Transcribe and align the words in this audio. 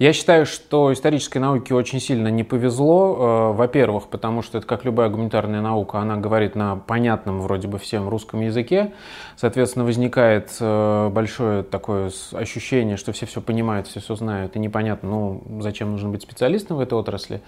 Я 0.00 0.14
считаю, 0.14 0.46
что 0.46 0.94
исторической 0.94 1.36
науке 1.36 1.74
очень 1.74 2.00
сильно 2.00 2.28
не 2.28 2.42
повезло. 2.42 3.52
Э, 3.52 3.54
во-первых, 3.54 4.08
потому 4.08 4.40
что 4.40 4.56
это 4.56 4.66
как 4.66 4.86
любая 4.86 5.10
гуманитарная 5.10 5.60
наука, 5.60 5.98
она 5.98 6.16
говорит 6.16 6.54
на 6.54 6.76
понятном 6.76 7.42
вроде 7.42 7.68
бы 7.68 7.78
всем 7.78 8.08
русском 8.08 8.40
языке. 8.40 8.94
Соответственно, 9.36 9.84
возникает 9.84 10.56
э, 10.58 11.10
большое 11.10 11.64
такое 11.64 12.10
ощущение, 12.32 12.96
что 12.96 13.12
все 13.12 13.26
все 13.26 13.42
понимают, 13.42 13.88
все 13.88 14.00
все 14.00 14.14
знают, 14.14 14.56
и 14.56 14.58
непонятно, 14.58 15.10
ну, 15.10 15.42
зачем 15.60 15.90
нужно 15.90 16.08
быть 16.08 16.22
специалистом 16.22 16.78
в 16.78 16.80
этой 16.80 16.94
отрасли 16.94 17.42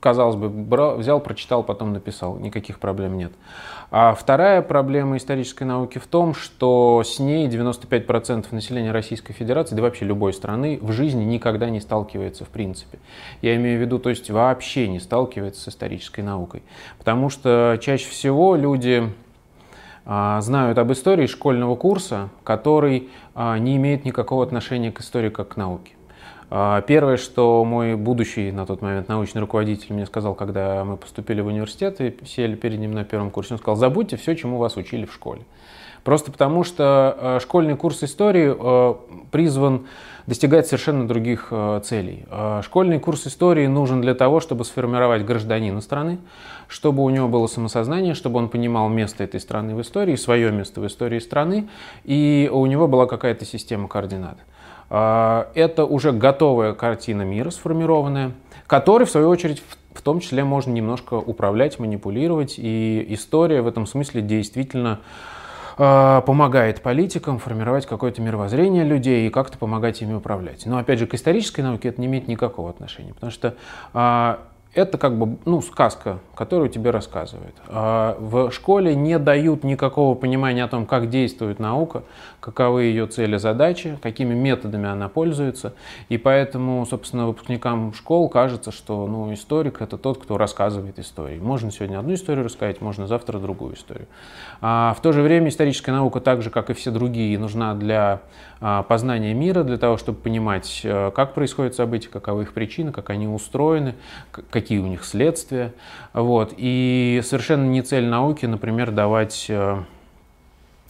казалось 0.00 0.36
бы, 0.36 0.48
брал, 0.48 0.96
взял, 0.96 1.20
прочитал, 1.20 1.62
потом 1.62 1.92
написал, 1.92 2.36
никаких 2.36 2.78
проблем 2.78 3.16
нет. 3.16 3.32
А 3.90 4.14
вторая 4.14 4.60
проблема 4.60 5.16
исторической 5.16 5.64
науки 5.64 5.98
в 5.98 6.06
том, 6.06 6.34
что 6.34 7.02
с 7.04 7.18
ней 7.18 7.48
95% 7.48 8.46
населения 8.50 8.92
Российской 8.92 9.32
Федерации, 9.32 9.74
да 9.74 9.82
вообще 9.82 10.04
любой 10.04 10.32
страны, 10.34 10.78
в 10.82 10.92
жизни 10.92 11.24
никогда 11.24 11.70
не 11.70 11.80
сталкивается 11.80 12.44
в 12.44 12.48
принципе. 12.48 12.98
Я 13.40 13.56
имею 13.56 13.78
в 13.78 13.80
виду, 13.80 13.98
то 13.98 14.10
есть 14.10 14.30
вообще 14.30 14.88
не 14.88 15.00
сталкивается 15.00 15.62
с 15.62 15.68
исторической 15.68 16.20
наукой. 16.20 16.62
Потому 16.98 17.30
что 17.30 17.78
чаще 17.80 18.08
всего 18.10 18.56
люди 18.56 19.10
а, 20.04 20.40
знают 20.42 20.78
об 20.78 20.92
истории 20.92 21.26
школьного 21.26 21.74
курса, 21.74 22.28
который 22.44 23.08
а, 23.34 23.58
не 23.58 23.76
имеет 23.76 24.04
никакого 24.04 24.44
отношения 24.44 24.92
к 24.92 25.00
истории 25.00 25.30
как 25.30 25.48
к 25.48 25.56
науке. 25.56 25.92
А, 26.50 26.80
первое, 26.82 27.18
что 27.18 27.64
мой 27.64 27.94
будущий 27.94 28.50
на 28.52 28.64
тот 28.64 28.80
момент 28.80 29.08
научный 29.08 29.40
руководитель 29.40 29.92
мне 29.92 30.06
сказал, 30.06 30.34
когда 30.34 30.84
мы 30.84 30.96
поступили 30.96 31.40
в 31.40 31.46
университет 31.46 32.00
и 32.00 32.16
сели 32.24 32.54
перед 32.54 32.78
ним 32.78 32.92
на 32.92 33.04
первом 33.04 33.30
курсе, 33.30 33.54
он 33.54 33.58
сказал, 33.58 33.76
забудьте 33.76 34.16
все, 34.16 34.34
чему 34.34 34.58
вас 34.58 34.76
учили 34.76 35.04
в 35.04 35.12
школе. 35.12 35.42
Просто 36.04 36.32
потому, 36.32 36.64
что 36.64 36.84
а, 36.84 37.38
школьный 37.40 37.76
курс 37.76 38.02
истории 38.02 38.54
а, 38.58 38.98
призван 39.30 39.86
достигать 40.26 40.66
совершенно 40.66 41.08
других 41.08 41.50
целей. 41.84 42.26
Школьный 42.62 43.00
курс 43.00 43.26
истории 43.26 43.66
нужен 43.66 44.02
для 44.02 44.14
того, 44.14 44.40
чтобы 44.40 44.66
сформировать 44.66 45.24
гражданина 45.24 45.80
страны, 45.80 46.18
чтобы 46.66 47.02
у 47.02 47.08
него 47.08 47.28
было 47.28 47.46
самосознание, 47.46 48.12
чтобы 48.12 48.38
он 48.38 48.50
понимал 48.50 48.90
место 48.90 49.24
этой 49.24 49.40
страны 49.40 49.74
в 49.74 49.80
истории, 49.80 50.16
свое 50.16 50.52
место 50.52 50.82
в 50.82 50.86
истории 50.86 51.18
страны, 51.18 51.70
и 52.04 52.50
у 52.52 52.66
него 52.66 52.88
была 52.88 53.06
какая-то 53.06 53.46
система 53.46 53.88
координат. 53.88 54.36
А, 54.90 55.50
это 55.54 55.84
уже 55.84 56.12
готовая 56.12 56.72
картина 56.74 57.22
мира 57.22 57.50
сформированная, 57.50 58.32
которой, 58.66 59.04
в 59.04 59.10
свою 59.10 59.28
очередь, 59.28 59.62
в 59.92 60.02
том 60.02 60.20
числе 60.20 60.44
можно 60.44 60.70
немножко 60.70 61.14
управлять, 61.14 61.78
манипулировать. 61.78 62.54
И 62.58 63.04
история 63.10 63.62
в 63.62 63.66
этом 63.66 63.86
смысле 63.86 64.22
действительно 64.22 65.00
а, 65.76 66.22
помогает 66.22 66.82
политикам 66.82 67.38
формировать 67.38 67.86
какое-то 67.86 68.20
мировоззрение 68.22 68.84
людей 68.84 69.26
и 69.26 69.30
как-то 69.30 69.58
помогать 69.58 70.02
ими 70.02 70.14
управлять. 70.14 70.66
Но 70.66 70.78
опять 70.78 70.98
же, 70.98 71.06
к 71.06 71.14
исторической 71.14 71.60
науке 71.60 71.88
это 71.88 72.00
не 72.00 72.06
имеет 72.06 72.26
никакого 72.26 72.70
отношения, 72.70 73.14
потому 73.14 73.30
что 73.30 73.54
а, 73.94 74.40
это 74.74 74.98
как 74.98 75.18
бы 75.18 75.38
ну, 75.44 75.60
сказка, 75.62 76.18
которую 76.34 76.68
тебе 76.68 76.90
рассказывают. 76.90 77.54
А 77.68 78.16
в 78.20 78.50
школе 78.50 78.94
не 78.94 79.18
дают 79.18 79.64
никакого 79.64 80.14
понимания 80.14 80.64
о 80.64 80.68
том, 80.68 80.86
как 80.86 81.08
действует 81.08 81.58
наука, 81.58 82.02
каковы 82.40 82.84
ее 82.84 83.06
цели, 83.06 83.38
задачи, 83.38 83.98
какими 84.02 84.34
методами 84.34 84.88
она 84.88 85.08
пользуется. 85.08 85.74
И 86.08 86.18
поэтому, 86.18 86.84
собственно, 86.86 87.26
выпускникам 87.26 87.92
школ 87.94 88.28
кажется, 88.28 88.70
что 88.70 89.06
ну, 89.06 89.32
историк– 89.32 89.78
это 89.80 89.96
тот, 89.96 90.22
кто 90.22 90.36
рассказывает 90.36 90.98
истории. 90.98 91.38
Можно 91.38 91.70
сегодня 91.70 91.98
одну 91.98 92.14
историю 92.14 92.44
рассказать, 92.44 92.80
можно 92.80 93.06
завтра 93.06 93.38
другую 93.38 93.74
историю. 93.74 94.06
А 94.60 94.94
в 94.96 95.02
то 95.02 95.12
же 95.12 95.22
время 95.22 95.48
историческая 95.48 95.92
наука, 95.92 96.20
так 96.20 96.42
же, 96.42 96.50
как 96.50 96.70
и 96.70 96.74
все 96.74 96.90
другие, 96.90 97.38
нужна 97.38 97.74
для 97.74 98.20
а, 98.60 98.82
познания 98.82 99.34
мира, 99.34 99.62
для 99.62 99.78
того, 99.78 99.96
чтобы 99.96 100.18
понимать, 100.18 100.80
э, 100.82 101.10
как 101.14 101.34
происходят 101.34 101.74
события, 101.74 102.08
каковы 102.08 102.42
их 102.42 102.52
причины, 102.52 102.90
как 102.90 103.10
они 103.10 103.28
устроены, 103.28 103.94
какие 104.50 104.78
у 104.78 104.86
них 104.86 105.04
следствия. 105.04 105.72
Вот. 106.12 106.54
И 106.56 107.20
совершенно 107.24 107.66
не 107.66 107.82
цель 107.82 108.06
науки, 108.06 108.46
например, 108.46 108.90
давать 108.90 109.46
э, 109.48 109.82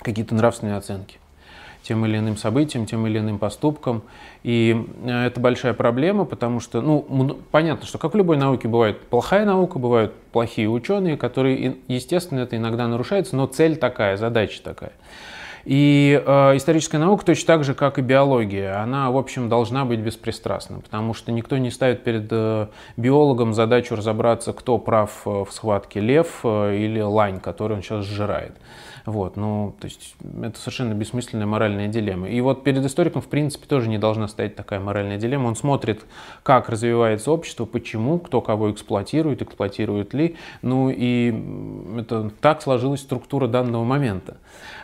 какие-то 0.02 0.34
нравственные 0.34 0.76
оценки 0.76 1.18
тем 1.88 2.04
или 2.04 2.18
иным 2.18 2.36
событиям, 2.36 2.84
тем 2.84 3.06
или 3.06 3.18
иным 3.18 3.38
поступкам. 3.38 4.02
И 4.42 4.86
э, 5.04 5.26
это 5.26 5.40
большая 5.40 5.72
проблема, 5.72 6.26
потому 6.26 6.60
что, 6.60 6.82
ну, 6.82 7.00
понятно, 7.50 7.86
что 7.86 7.98
как 7.98 8.12
в 8.12 8.16
любой 8.16 8.36
науке 8.36 8.68
бывает 8.68 9.00
плохая 9.08 9.46
наука, 9.46 9.78
бывают 9.78 10.14
плохие 10.32 10.68
ученые, 10.68 11.16
которые, 11.16 11.76
естественно, 11.88 12.40
это 12.40 12.56
иногда 12.56 12.86
нарушается, 12.88 13.36
но 13.36 13.46
цель 13.46 13.76
такая, 13.76 14.16
задача 14.16 14.62
такая. 14.62 14.92
И 15.64 16.22
э, 16.24 16.56
историческая 16.56 16.98
наука 16.98 17.24
точно 17.24 17.46
так 17.46 17.64
же, 17.64 17.74
как 17.74 17.98
и 17.98 18.02
биология, 18.02 18.82
она, 18.82 19.10
в 19.10 19.16
общем, 19.16 19.48
должна 19.48 19.84
быть 19.84 20.00
беспристрастна, 20.00 20.80
потому 20.80 21.14
что 21.14 21.32
никто 21.32 21.58
не 21.58 21.70
ставит 21.70 22.04
перед 22.04 22.28
э, 22.30 22.68
биологом 22.96 23.54
задачу 23.54 23.96
разобраться, 23.96 24.52
кто 24.52 24.78
прав 24.78 25.22
э, 25.26 25.44
в 25.44 25.48
схватке 25.50 26.00
лев 26.00 26.40
э, 26.44 26.76
или 26.76 27.00
лань, 27.00 27.40
который 27.40 27.76
он 27.76 27.82
сейчас 27.82 28.04
сжирает. 28.04 28.52
Вот, 29.08 29.36
ну, 29.36 29.74
то 29.80 29.86
есть 29.86 30.16
это 30.42 30.58
совершенно 30.58 30.92
бессмысленная 30.92 31.46
моральная 31.46 31.88
дилемма. 31.88 32.28
И 32.28 32.38
вот 32.42 32.62
перед 32.62 32.84
историком, 32.84 33.22
в 33.22 33.26
принципе, 33.26 33.66
тоже 33.66 33.88
не 33.88 33.96
должна 33.96 34.28
стоять 34.28 34.54
такая 34.54 34.80
моральная 34.80 35.16
дилемма. 35.16 35.46
Он 35.46 35.56
смотрит, 35.56 36.04
как 36.42 36.68
развивается 36.68 37.32
общество, 37.32 37.64
почему, 37.64 38.18
кто 38.18 38.42
кого 38.42 38.70
эксплуатирует, 38.70 39.40
эксплуатирует 39.40 40.12
ли. 40.12 40.36
Ну 40.60 40.90
и 40.94 41.34
это 41.98 42.30
так 42.42 42.60
сложилась 42.60 43.00
структура 43.00 43.48
данного 43.48 43.82
момента. 43.82 44.36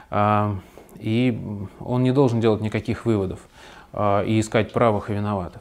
А, 0.09 0.56
и 0.99 1.39
он 1.79 2.03
не 2.03 2.11
должен 2.11 2.41
делать 2.41 2.62
никаких 2.62 3.05
выводов 3.05 3.41
а, 3.93 4.23
и 4.23 4.41
искать 4.41 4.73
правых 4.73 5.11
и 5.11 5.12
виноватых. 5.12 5.61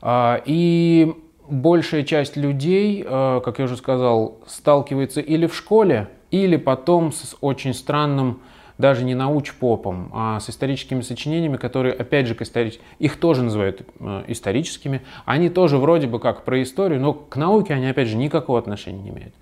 А, 0.00 0.42
и 0.44 1.14
большая 1.48 2.02
часть 2.02 2.36
людей, 2.36 3.04
как 3.04 3.60
я 3.60 3.66
уже 3.66 3.76
сказал, 3.76 4.38
сталкивается 4.48 5.20
или 5.20 5.46
в 5.46 5.54
школе, 5.54 6.08
или 6.32 6.56
потом 6.56 7.12
с 7.12 7.36
очень 7.40 7.74
странным, 7.74 8.40
даже 8.78 9.04
не 9.04 9.14
научпопом, 9.14 10.10
а 10.12 10.40
с 10.40 10.50
историческими 10.50 11.02
сочинениями, 11.02 11.56
которые, 11.56 11.94
опять 11.94 12.26
же, 12.26 12.34
к 12.34 12.42
историч... 12.42 12.80
их 12.98 13.16
тоже 13.16 13.42
называют 13.42 13.82
э, 14.00 14.24
историческими. 14.28 15.02
Они 15.24 15.50
тоже 15.50 15.76
вроде 15.76 16.08
бы 16.08 16.18
как 16.18 16.44
про 16.44 16.60
историю, 16.62 17.00
но 17.00 17.12
к 17.12 17.36
науке 17.36 17.74
они, 17.74 17.86
опять 17.86 18.08
же, 18.08 18.16
никакого 18.16 18.58
отношения 18.58 18.98
не 18.98 19.10
имеют. 19.10 19.34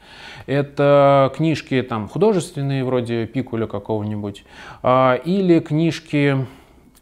Это 0.47 1.33
книжки 1.35 1.81
там 1.83 2.09
художественные, 2.09 2.85
вроде 2.85 3.27
Пикуля 3.27 3.67
какого-нибудь, 3.67 4.45
э, 4.83 5.19
или 5.25 5.61
книжки 5.61 6.47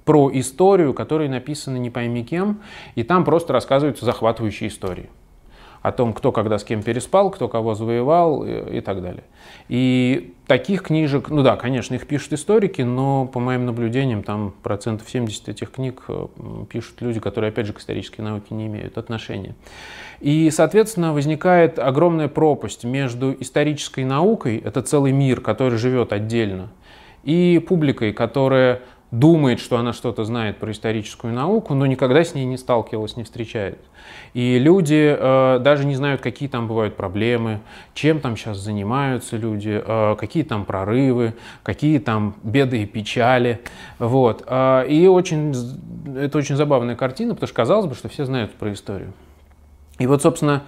про 0.05 0.31
историю, 0.33 0.95
которые 0.95 1.29
написаны 1.29 1.79
не 1.79 1.91
пойми 1.91 2.25
кем, 2.25 2.61
и 2.95 3.03
там 3.03 3.25
просто 3.25 3.53
рассказываются 3.53 4.05
захватывающие 4.05 4.69
истории 4.69 5.09
о 5.83 5.93
том, 5.93 6.13
кто 6.13 6.33
когда 6.33 6.59
с 6.59 6.65
кем 6.65 6.83
переспал, 6.83 7.31
кто 7.31 7.49
кого 7.49 7.75
завоевал 7.75 8.45
и, 8.45 8.79
и 8.79 8.81
так 8.81 9.03
далее. 9.03 9.25
И 9.69 10.35
таких 10.47 10.83
книжек, 10.83 11.31
ну 11.31 11.43
да, 11.43 11.57
конечно, 11.57 11.95
их 11.95 12.07
пишут 12.07 12.33
историки, 12.33 12.83
но 12.83 13.27
по 13.27 13.39
моим 13.39 13.67
наблюдениям 13.67 14.23
там 14.23 14.55
процентов 14.63 15.09
70 15.09 15.49
этих 15.49 15.71
книг 15.71 16.03
э, 16.09 16.27
пишут 16.71 17.01
люди, 17.01 17.21
которые, 17.21 17.51
опять 17.51 17.67
же, 17.67 17.73
к 17.73 17.79
исторической 17.79 18.23
науке 18.23 18.55
не 18.55 18.67
имеют 18.67 18.99
отношения. 18.99 19.55
И, 20.21 20.51
соответственно, 20.51 21.13
возникает 21.13 21.79
огромная 21.79 22.29
пропасть 22.29 22.85
между 22.85 23.37
исторической 23.39 24.05
наукой, 24.05 24.59
это 24.59 24.83
целый 24.83 25.13
мир, 25.13 25.41
который 25.41 25.79
живет 25.79 26.13
отдельно, 26.13 26.71
и 27.25 27.63
публикой, 27.67 28.13
которая 28.13 28.81
думает, 29.11 29.59
что 29.61 29.79
она 29.79 29.93
что-то 29.93 30.25
знает 30.25 30.59
про 30.59 30.71
историческую 30.71 31.33
науку, 31.33 31.75
но 31.75 31.87
никогда 31.87 32.23
с 32.23 32.35
ней 32.35 32.45
не 32.45 32.59
сталкивалась, 32.59 33.17
не 33.17 33.25
встречает. 33.25 33.79
И 34.35 34.59
люди 34.59 35.17
э, 35.19 35.59
даже 35.61 35.87
не 35.87 35.95
знают, 35.95 36.21
какие 36.21 36.49
там 36.49 36.69
бывают 36.69 36.97
проблемы, 36.97 37.61
чем 37.95 38.21
там 38.21 38.37
сейчас 38.37 38.59
занимаются 38.59 39.37
люди, 39.37 39.83
э, 39.85 40.17
какие 40.19 40.43
там 40.43 40.65
прорывы, 40.65 41.35
какие 41.63 41.99
там 41.99 42.35
беды 42.43 42.83
и 42.83 42.87
печали. 42.87 43.61
Вот. 43.99 44.45
Э, 44.47 44.87
и 44.87 45.07
очень, 45.07 45.55
это 46.17 46.39
очень 46.39 46.57
забавная 46.57 46.97
картина, 46.97 47.35
потому 47.35 47.49
что 47.49 47.57
казалось 47.57 47.87
бы, 47.87 47.95
что 47.95 48.09
все 48.09 48.25
знают 48.27 48.53
про 48.55 48.73
историю. 48.73 49.13
И 49.99 50.07
вот, 50.07 50.23
собственно, 50.23 50.63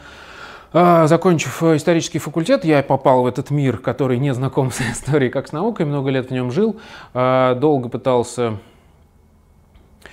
закончив 0.72 1.62
э, 1.62 1.76
исторический 1.76 2.18
факультет, 2.18 2.64
я 2.64 2.82
попал 2.82 3.22
в 3.22 3.26
этот 3.26 3.50
мир, 3.50 3.78
который 3.78 4.18
не 4.18 4.32
знаком 4.34 4.70
с 4.70 4.80
историей 4.92 5.30
как 5.30 5.48
с 5.48 5.52
наукой, 5.52 5.86
много 5.86 6.10
лет 6.10 6.30
в 6.30 6.32
нем 6.32 6.50
жил, 6.50 6.80
а, 7.12 7.54
долго 7.54 7.88
пытался 7.88 8.58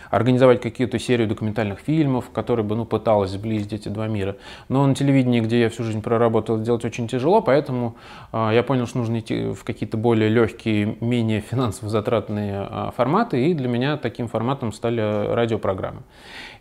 организовать 0.09 0.61
какую-то 0.61 0.99
серию 0.99 1.27
документальных 1.27 1.79
фильмов, 1.79 2.29
которые 2.31 2.65
бы 2.65 2.75
ну, 2.75 2.85
пыталась 2.85 3.31
сблизить 3.31 3.73
эти 3.73 3.89
два 3.89 4.07
мира. 4.07 4.37
Но 4.69 4.85
на 4.85 4.95
телевидении, 4.95 5.39
где 5.39 5.61
я 5.61 5.69
всю 5.69 5.83
жизнь 5.83 6.01
проработал, 6.01 6.59
делать 6.59 6.85
очень 6.85 7.07
тяжело, 7.07 7.41
поэтому 7.41 7.95
э, 8.31 8.51
я 8.53 8.63
понял, 8.63 8.87
что 8.87 8.99
нужно 8.99 9.19
идти 9.19 9.51
в 9.51 9.63
какие-то 9.63 9.97
более 9.97 10.29
легкие, 10.29 10.97
менее 10.99 11.41
финансово 11.41 11.89
затратные 11.89 12.67
э, 12.69 12.91
форматы, 12.95 13.47
и 13.47 13.53
для 13.53 13.67
меня 13.67 13.97
таким 13.97 14.27
форматом 14.27 14.71
стали 14.71 15.01
радиопрограммы. 15.33 16.01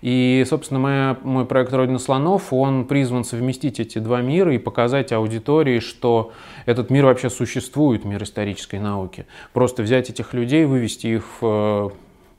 И, 0.03 0.45
собственно, 0.49 0.81
моя, 0.81 1.17
мой 1.23 1.47
проект 1.47 1.73
«Родина 1.73 1.99
слонов», 1.99 2.53
он 2.53 2.85
призван 2.85 3.25
совместить 3.25 3.81
эти 3.81 3.99
два 3.99 4.21
мира 4.21 4.55
и 4.55 4.59
показать 4.59 5.13
аудитории, 5.13 5.81
что 5.81 6.33
этот 6.67 6.91
мир 6.91 7.07
вообще 7.07 7.31
существует, 7.31 8.05
мир 8.05 8.23
исторической 8.23 8.79
науки. 8.79 9.27
Просто 9.53 9.83
взять 9.83 10.11
этих 10.11 10.35
людей, 10.35 10.65
вывести 10.65 11.07
их 11.07 11.25
в 11.41 11.93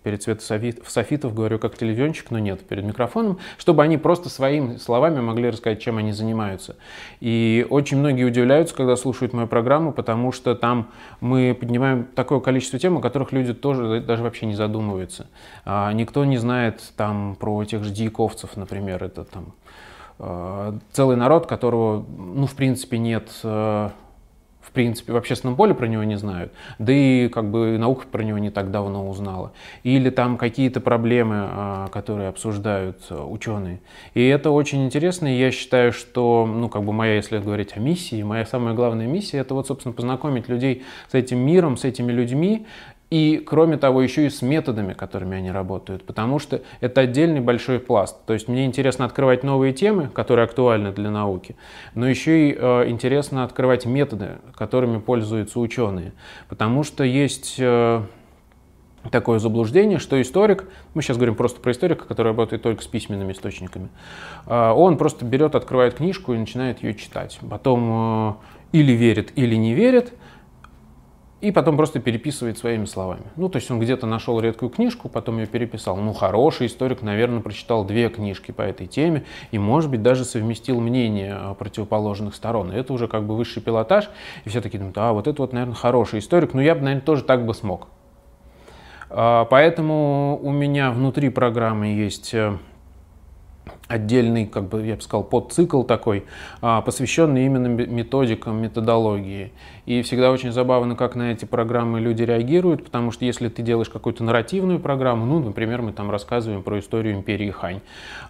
перед 0.08 0.24
светософитов 0.24 1.34
говорю 1.34 1.60
как 1.60 1.78
телевизионщик, 1.78 2.32
но 2.32 2.40
нет, 2.40 2.66
перед 2.66 2.86
микрофоном, 2.86 3.40
чтобы 3.58 3.84
они 3.84 3.98
просто 3.98 4.30
своими 4.30 4.78
словами 4.78 5.20
могли 5.20 5.50
рассказать, 5.50 5.82
чем 5.82 5.98
они 5.98 6.14
занимаются. 6.14 6.78
И 7.20 7.68
очень 7.70 7.98
многие 7.98 8.24
удивляются, 8.24 8.74
когда 8.74 8.96
слушают 8.96 9.34
мою 9.34 9.50
программу, 9.50 9.92
потому 9.92 10.32
что 10.32 10.56
там 10.56 10.92
мы 11.20 11.54
поднимаем 11.60 12.06
такое 12.16 12.40
количество 12.40 12.80
тем, 12.80 12.98
о 12.98 13.02
которых 13.02 13.34
люди 13.34 13.54
тоже 13.54 14.00
даже 14.00 14.24
вообще 14.24 14.46
не 14.46 14.56
задумываются. 14.56 15.28
А, 15.66 15.92
никто 15.92 16.24
не 16.24 16.38
знает 16.38 16.82
там 16.96 17.36
про 17.38 17.66
тех 17.66 17.84
же 17.84 17.90
дьяковцев, 17.90 18.56
например, 18.56 19.04
это 19.04 19.26
там 19.26 19.54
а, 20.20 20.74
целый 20.94 21.18
народ, 21.18 21.48
которого, 21.48 22.06
ну, 22.18 22.48
в 22.48 22.56
принципе, 22.56 22.98
нет 22.98 23.30
а, 23.44 23.92
в 24.68 24.72
принципе, 24.72 25.14
в 25.14 25.16
общественном 25.16 25.56
поле 25.56 25.74
про 25.74 25.88
него 25.88 26.04
не 26.04 26.18
знают, 26.18 26.52
да 26.78 26.92
и 26.92 27.30
как 27.30 27.50
бы 27.50 27.78
наука 27.78 28.06
про 28.12 28.22
него 28.22 28.38
не 28.38 28.50
так 28.50 28.70
давно 28.70 29.10
узнала. 29.10 29.54
Или 29.84 30.10
там 30.10 30.38
какие-то 30.38 30.82
проблемы, 30.82 31.36
а, 31.40 31.88
которые 31.88 32.28
обсуждают 32.28 33.00
а, 33.10 33.26
ученые. 33.26 33.80
И 34.14 34.28
это 34.28 34.52
очень 34.52 34.86
интересно, 34.86 35.34
и 35.34 35.40
я 35.40 35.52
считаю, 35.52 35.94
что, 35.94 36.46
ну, 36.46 36.68
как 36.68 36.84
бы 36.84 36.92
моя, 36.92 37.16
если 37.16 37.38
говорить 37.38 37.78
о 37.78 37.80
миссии, 37.80 38.22
моя 38.24 38.46
самая 38.46 38.74
главная 38.74 39.08
миссия, 39.08 39.38
это 39.38 39.54
вот, 39.54 39.68
собственно, 39.68 39.94
познакомить 39.94 40.50
людей 40.50 40.84
с 41.10 41.14
этим 41.14 41.40
миром, 41.40 41.78
с 41.78 41.86
этими 41.86 42.12
людьми, 42.12 42.66
и, 43.10 43.42
кроме 43.46 43.78
того, 43.78 44.02
еще 44.02 44.26
и 44.26 44.30
с 44.30 44.42
методами, 44.42 44.94
которыми 44.94 45.38
они 45.38 45.50
работают, 45.50 46.04
потому 46.04 46.40
что 46.40 46.62
это 46.82 47.02
отдельный 47.02 47.40
большой 47.40 47.80
пласт. 47.80 48.18
То 48.26 48.34
есть 48.34 48.50
мне 48.50 48.66
интересно 48.66 49.06
открывать 49.06 49.44
новые 49.44 49.72
темы, 49.72 50.10
которые 50.10 50.44
актуальны 50.44 50.92
для 50.92 51.10
науки, 51.10 51.56
но 51.96 52.08
еще 52.08 52.50
и 52.50 52.58
э, 52.58 52.90
интересно 52.90 53.46
открывать 53.46 53.86
методы, 53.86 54.40
которыми 54.56 55.00
пользуются 55.00 55.60
ученые, 55.60 56.12
потому 56.50 56.84
что 56.84 57.06
есть 57.06 57.56
э, 57.60 58.02
такое 59.10 59.40
заблуждение, 59.40 60.00
что 60.00 60.22
историк, 60.22 60.68
мы 60.94 61.02
сейчас 61.02 61.16
говорим 61.16 61.36
просто 61.36 61.62
про 61.62 61.72
историка, 61.72 62.04
который 62.04 62.28
работает 62.28 62.62
только 62.62 62.84
с 62.84 62.88
письменными 62.88 63.32
источниками, 63.32 63.88
э, 64.48 64.70
он 64.72 64.98
просто 64.98 65.24
берет, 65.24 65.56
открывает 65.56 65.94
книжку 65.94 66.34
и 66.34 66.38
начинает 66.38 66.84
ее 66.84 66.94
читать. 66.94 67.40
Потом 67.50 67.90
э, 67.94 68.34
или 68.74 68.92
верит, 68.92 69.32
или 69.38 69.56
не 69.56 69.74
верит– 69.74 70.12
и 71.40 71.52
потом 71.52 71.78
просто 71.78 72.00
переписывает 72.00 72.58
своими 72.58 72.86
словами. 72.86 73.22
Ну, 73.36 73.48
то 73.48 73.58
есть 73.58 73.70
он 73.70 73.80
где-то 73.80 74.08
нашел 74.08 74.40
редкую 74.40 74.70
книжку, 74.70 75.08
потом 75.08 75.38
ее 75.38 75.46
переписал. 75.46 75.98
Ну, 75.98 76.12
хороший 76.14 76.66
историк, 76.66 77.04
наверное, 77.04 77.42
прочитал 77.42 77.86
две 77.86 78.10
книжки 78.10 78.52
по 78.52 78.64
этой 78.64 78.88
теме 78.88 79.24
и, 79.52 79.60
может 79.60 79.92
быть, 79.92 80.02
даже 80.02 80.26
совместил 80.26 80.82
мнение 80.82 81.56
противоположных 81.60 82.34
сторон. 82.34 82.72
И 82.72 82.76
это 82.76 82.92
уже 82.92 83.08
как 83.08 83.26
бы 83.26 83.36
высший 83.36 83.62
пилотаж. 83.62 84.10
И 84.46 84.50
все 84.50 84.62
такие 84.62 84.80
думают, 84.80 84.98
а 84.98 85.14
вот 85.14 85.28
это 85.28 85.42
вот, 85.42 85.54
наверное, 85.54 85.76
хороший 85.76 86.20
историк, 86.20 86.56
но 86.56 86.62
я 86.62 86.74
бы, 86.74 86.82
наверное, 86.82 87.06
тоже 87.06 87.24
так 87.24 87.46
бы 87.46 87.54
смог. 87.54 87.88
А, 89.10 89.46
поэтому 89.46 90.40
у 90.42 90.52
меня 90.52 90.90
внутри 90.90 91.30
программы 91.30 91.88
есть 91.88 92.34
э, 92.34 92.58
отдельный, 93.88 94.46
как 94.46 94.68
бы 94.68 94.86
я 94.86 94.96
бы 94.96 95.02
сказал, 95.02 95.24
подцикл 95.24 95.84
такой, 95.84 96.26
а, 96.62 96.82
посвященный 96.82 97.46
именно 97.46 97.68
методикам, 97.68 98.62
методологии. 98.62 99.52
И 99.86 100.02
всегда 100.02 100.32
очень 100.32 100.52
забавно, 100.52 100.96
как 100.96 101.16
на 101.16 101.32
эти 101.32 101.46
программы 101.46 102.02
люди 102.02 102.22
реагируют, 102.24 102.84
потому 102.84 103.12
что 103.12 103.24
если 103.24 103.48
ты 103.48 103.62
делаешь 103.62 103.88
какую-то 103.88 104.22
нарративную 104.24 104.80
программу, 104.80 105.26
ну, 105.26 105.40
например, 105.40 105.82
мы 105.82 105.94
там 105.94 106.12
рассказываем 106.12 106.62
про 106.62 106.80
историю 106.80 107.16
империи 107.16 107.50
Хань, 107.52 107.80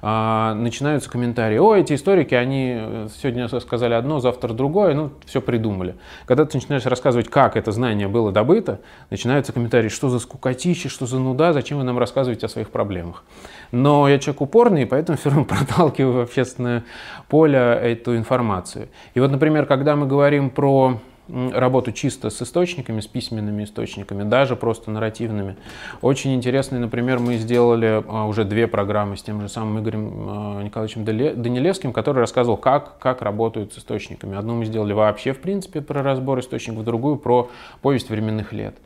а, 0.03 0.53
начинаются 0.53 1.09
комментарии, 1.09 1.57
о, 1.57 1.75
эти 1.75 1.95
историки, 1.95 2.35
они 2.35 2.75
э, 2.77 3.07
сегодня 3.17 3.47
сказали 3.59 3.95
одно, 3.95 4.19
завтра 4.19 4.53
другое, 4.53 4.93
ну, 4.93 5.09
все 5.25 5.41
придумали. 5.41 5.95
Когда 6.27 6.45
ты 6.45 6.57
начинаешь 6.57 6.85
рассказывать, 6.85 7.27
как 7.27 7.57
это 7.57 7.71
знание 7.71 8.07
было 8.07 8.31
добыто, 8.31 8.79
начинаются 9.09 9.51
комментарии, 9.51 9.89
что 9.89 10.09
за 10.09 10.19
скукотища, 10.19 10.89
что 10.89 11.07
за 11.07 11.17
нуда, 11.17 11.53
зачем 11.53 11.79
вы 11.79 11.83
нам 11.83 11.97
рассказываете 11.97 12.45
о 12.45 12.49
своих 12.49 12.69
проблемах. 12.69 13.23
Но 13.71 14.07
я 14.07 14.19
человек 14.19 14.41
упорный, 14.41 14.85
поэтому 14.85 15.17
все 15.17 15.29
равно 15.29 15.45
проталкиваю 15.47 16.13
в 16.13 16.19
общественное 16.19 16.83
поле 17.27 17.57
эту 17.57 18.15
информацию. 18.15 18.89
И 19.13 19.19
вот, 19.19 19.31
например, 19.31 19.65
когда 19.65 19.95
мы 19.95 20.07
говорим 20.07 20.49
про 20.49 20.99
работу 21.29 21.91
чисто 21.91 22.29
с 22.29 22.41
источниками, 22.41 23.01
с 23.01 23.07
письменными 23.07 23.63
источниками, 23.63 24.23
даже 24.23 24.55
просто 24.55 24.91
нарративными. 24.91 25.57
Очень 26.01 26.33
интересный, 26.35 26.79
например, 26.79 27.19
мы 27.19 27.35
сделали 27.37 28.03
а, 28.07 28.25
уже 28.25 28.45
две 28.45 28.67
программы 28.67 29.17
с 29.17 29.23
тем 29.23 29.41
же 29.41 29.49
самым 29.49 29.81
Игорем 29.81 30.11
а, 30.29 30.63
Николаевичем 30.63 31.03
Данилевским, 31.03 31.91
который 31.91 32.19
рассказывал, 32.19 32.57
как, 32.57 32.97
как 32.99 33.21
работают 33.21 33.73
с 33.73 33.79
источниками. 33.79 34.37
Одну 34.37 34.55
мы 34.55 34.65
сделали 34.65 34.93
вообще, 34.93 35.33
в 35.33 35.39
принципе, 35.39 35.81
про 35.81 36.01
разбор 36.01 36.39
источников, 36.39 36.83
другую 36.85 37.17
про 37.17 37.49
повесть 37.81 38.09
временных 38.09 38.53
лет. 38.53 38.77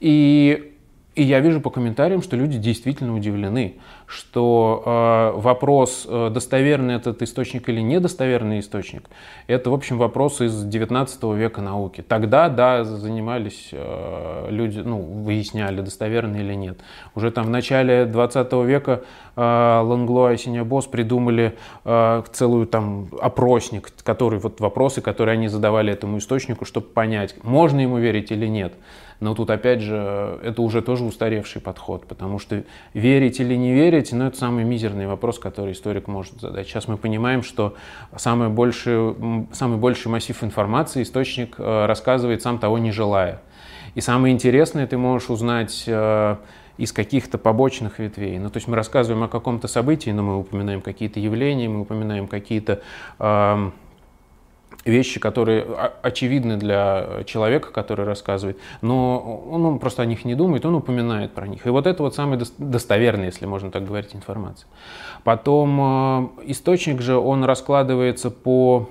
И 0.00 0.72
и 1.14 1.22
я 1.22 1.40
вижу 1.40 1.60
по 1.60 1.68
комментариям, 1.68 2.22
что 2.22 2.36
люди 2.36 2.56
действительно 2.56 3.14
удивлены, 3.14 3.76
что 4.12 4.82
э, 4.84 5.40
вопрос, 5.40 6.06
э, 6.08 6.30
достоверный 6.32 6.96
этот 6.96 7.22
источник 7.22 7.68
или 7.68 7.80
недостоверный 7.80 8.60
источник, 8.60 9.08
это, 9.46 9.70
в 9.70 9.74
общем, 9.74 9.96
вопрос 9.96 10.40
из 10.42 10.64
19 10.64 11.22
века 11.34 11.62
науки. 11.62 12.04
Тогда, 12.06 12.48
да, 12.50 12.84
занимались 12.84 13.70
э, 13.72 14.48
люди, 14.50 14.80
ну, 14.80 15.00
выясняли, 15.00 15.80
достоверный 15.80 16.40
или 16.40 16.54
нет. 16.54 16.78
Уже 17.14 17.30
там 17.30 17.46
в 17.46 17.50
начале 17.50 18.04
20 18.04 18.52
века 18.52 19.02
э, 19.34 19.40
Лангло 19.40 20.32
и 20.32 20.36
Синябос 20.36 20.86
придумали 20.86 21.56
э, 21.84 22.22
целую 22.32 22.66
там 22.66 23.08
опросник, 23.18 23.90
который, 24.04 24.38
вот 24.38 24.60
вопросы, 24.60 25.00
которые 25.00 25.34
они 25.34 25.48
задавали 25.48 25.90
этому 25.90 26.18
источнику, 26.18 26.66
чтобы 26.66 26.88
понять, 26.88 27.34
можно 27.42 27.80
ему 27.80 27.96
верить 27.96 28.30
или 28.30 28.46
нет. 28.46 28.74
Но 29.22 29.36
тут, 29.36 29.50
опять 29.50 29.80
же, 29.80 30.40
это 30.42 30.62
уже 30.62 30.82
тоже 30.82 31.04
устаревший 31.04 31.62
подход, 31.62 32.06
потому 32.08 32.40
что 32.40 32.64
верить 32.92 33.38
или 33.38 33.54
не 33.54 33.72
верить, 33.72 34.01
ну, 34.10 34.26
это 34.26 34.36
самый 34.36 34.64
мизерный 34.64 35.06
вопрос, 35.06 35.38
который 35.38 35.72
историк 35.72 36.08
может 36.08 36.40
задать. 36.40 36.66
Сейчас 36.66 36.88
мы 36.88 36.96
понимаем, 36.96 37.42
что 37.42 37.76
самый 38.16 38.48
большой, 38.48 39.14
самый 39.52 39.78
больший 39.78 40.08
массив 40.08 40.42
информации 40.42 41.02
источник 41.02 41.54
э, 41.58 41.86
рассказывает 41.86 42.42
сам 42.42 42.58
того 42.58 42.78
не 42.78 42.90
желая. 42.90 43.40
И 43.94 44.00
самое 44.00 44.34
интересное, 44.34 44.86
ты 44.86 44.98
можешь 44.98 45.30
узнать 45.30 45.84
э, 45.86 46.36
из 46.78 46.92
каких-то 46.92 47.38
побочных 47.38 47.98
ветвей. 47.98 48.38
Ну, 48.38 48.50
то 48.50 48.56
есть 48.56 48.66
мы 48.66 48.74
рассказываем 48.74 49.22
о 49.22 49.28
каком-то 49.28 49.68
событии, 49.68 50.10
но 50.10 50.22
мы 50.22 50.38
упоминаем 50.38 50.80
какие-то 50.80 51.20
явления, 51.20 51.68
мы 51.68 51.82
упоминаем 51.82 52.26
какие-то 52.26 52.82
вещи, 54.84 55.20
которые 55.20 55.64
очевидны 56.02 56.56
для 56.56 57.22
человека, 57.26 57.70
который 57.70 58.04
рассказывает, 58.04 58.58
но 58.80 59.42
он, 59.50 59.64
он 59.64 59.78
просто 59.78 60.02
о 60.02 60.06
них 60.06 60.24
не 60.24 60.34
думает, 60.34 60.64
он 60.66 60.74
упоминает 60.74 61.32
про 61.32 61.46
них. 61.46 61.66
И 61.66 61.70
вот 61.70 61.86
это 61.86 62.02
вот 62.02 62.14
самая 62.14 62.40
достоверная, 62.58 63.26
если 63.26 63.46
можно 63.46 63.70
так 63.70 63.84
говорить, 63.84 64.14
информация. 64.14 64.68
Потом 65.24 65.80
э, 65.80 66.50
источник 66.50 67.00
же, 67.00 67.16
он 67.16 67.44
раскладывается 67.44 68.30
по 68.30 68.88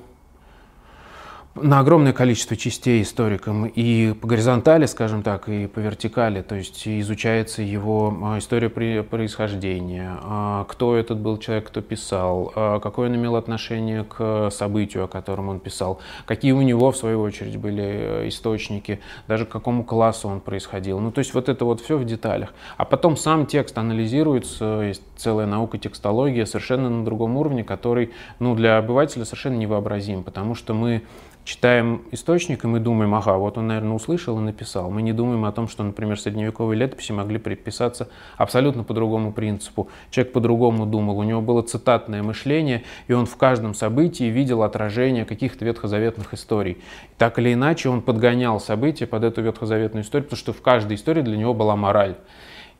на 1.56 1.80
огромное 1.80 2.14
количество 2.14 2.56
частей 2.56 3.02
историком 3.02 3.66
и 3.66 4.14
по 4.14 4.28
горизонтали, 4.28 4.86
скажем 4.86 5.22
так, 5.22 5.50
и 5.50 5.68
по 5.68 5.80
вертикали, 5.80 6.42
то 6.42 6.56
есть 6.56 6.88
изучается 6.88 7.62
его 7.62 8.18
а, 8.24 8.38
история 8.38 8.70
происхождения, 8.70 10.18
а, 10.22 10.64
кто 10.66 10.96
этот 10.96 11.20
был 11.20 11.38
человек, 11.38 11.68
кто 11.68 11.82
писал, 11.82 12.54
а, 12.56 12.80
какое 12.80 13.10
он 13.10 13.16
имел 13.18 13.36
отношение 13.36 14.06
к 14.06 14.50
событию, 14.50 15.06
о 15.06 15.08
котором 15.08 15.50
он 15.50 15.60
писал, 15.60 16.00
какие 16.26 16.54
у 16.54 16.62
него, 16.62 16.92
в 16.92 16.98
свою 16.98 17.22
очередь, 17.22 17.58
были 17.58 17.84
э, 17.84 18.28
источники, 18.30 19.02
даже 19.28 19.46
к 19.46 19.50
какому 19.50 19.84
классу 19.84 20.30
он 20.30 20.40
происходил. 20.40 21.00
Ну, 21.00 21.12
то 21.12 21.20
есть 21.20 21.34
вот 21.34 21.50
это 21.50 21.66
вот 21.66 21.82
все 21.82 21.98
в 21.98 22.06
деталях. 22.06 22.54
А 22.78 22.86
потом 22.86 23.18
сам 23.18 23.46
текст 23.46 23.78
анализируется, 23.78 24.82
есть 24.82 25.04
целая 25.18 25.48
наука 25.48 25.78
текстология 25.78 26.46
совершенно 26.46 26.90
на 26.90 27.04
другом 27.04 27.36
уровне, 27.36 27.64
который 27.64 28.12
ну, 28.40 28.56
для 28.56 28.78
обывателя 28.78 29.26
совершенно 29.26 29.56
невообразим, 29.56 30.24
потому 30.24 30.56
что 30.56 30.74
мы 30.74 31.04
читаем 31.44 32.04
источник, 32.12 32.64
и 32.64 32.68
мы 32.68 32.80
думаем, 32.80 33.14
ага, 33.16 33.38
вот 33.38 33.58
он, 33.58 33.68
наверное, 33.68 33.94
услышал 33.94 34.38
и 34.40 34.42
написал. 34.42 34.92
Мы 34.92 35.02
не 35.02 35.14
думаем 35.14 35.46
о 35.46 35.52
том, 35.52 35.68
что, 35.68 35.84
например, 35.84 36.20
средневековые 36.20 36.78
летописи 36.78 37.12
могли 37.12 37.40
приписаться 37.40 38.10
абсолютно 38.38 38.84
по 38.84 38.94
другому 38.94 39.34
принципу. 39.34 39.90
Человек 40.12 40.34
по-другому 40.34 40.86
думал, 40.86 41.18
у 41.18 41.24
него 41.24 41.42
было 41.42 41.62
цитатное 41.62 42.22
мышление, 42.22 42.84
и 43.08 43.14
он 43.14 43.26
в 43.26 43.36
каждом 43.38 43.74
событии 43.74 44.26
видел 44.26 44.64
отражение 44.64 45.26
каких-то 45.26 45.66
ветхозаветных 45.66 46.34
историй. 46.34 46.78
Так 47.18 47.40
или 47.40 47.54
иначе, 47.54 47.90
он 47.90 48.02
подгонял 48.02 48.60
события 48.60 49.08
под 49.08 49.24
эту 49.24 49.42
ветхозаветную 49.42 50.04
историю, 50.04 50.26
потому 50.26 50.40
что 50.40 50.54
в 50.54 50.62
каждой 50.62 50.96
истории 50.96 51.22
для 51.22 51.38
него 51.38 51.54
была 51.54 51.76
мораль. 51.76 52.16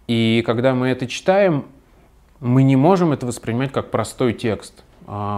И 0.08 0.44
когда 0.46 0.76
мы 0.76 0.90
это 0.90 1.08
читаем, 1.08 1.66
мы 2.40 2.64
не 2.64 2.76
можем 2.76 3.12
это 3.12 3.26
воспринимать 3.26 3.72
как 3.72 3.92
простой 3.92 4.34
текст– 4.34 4.84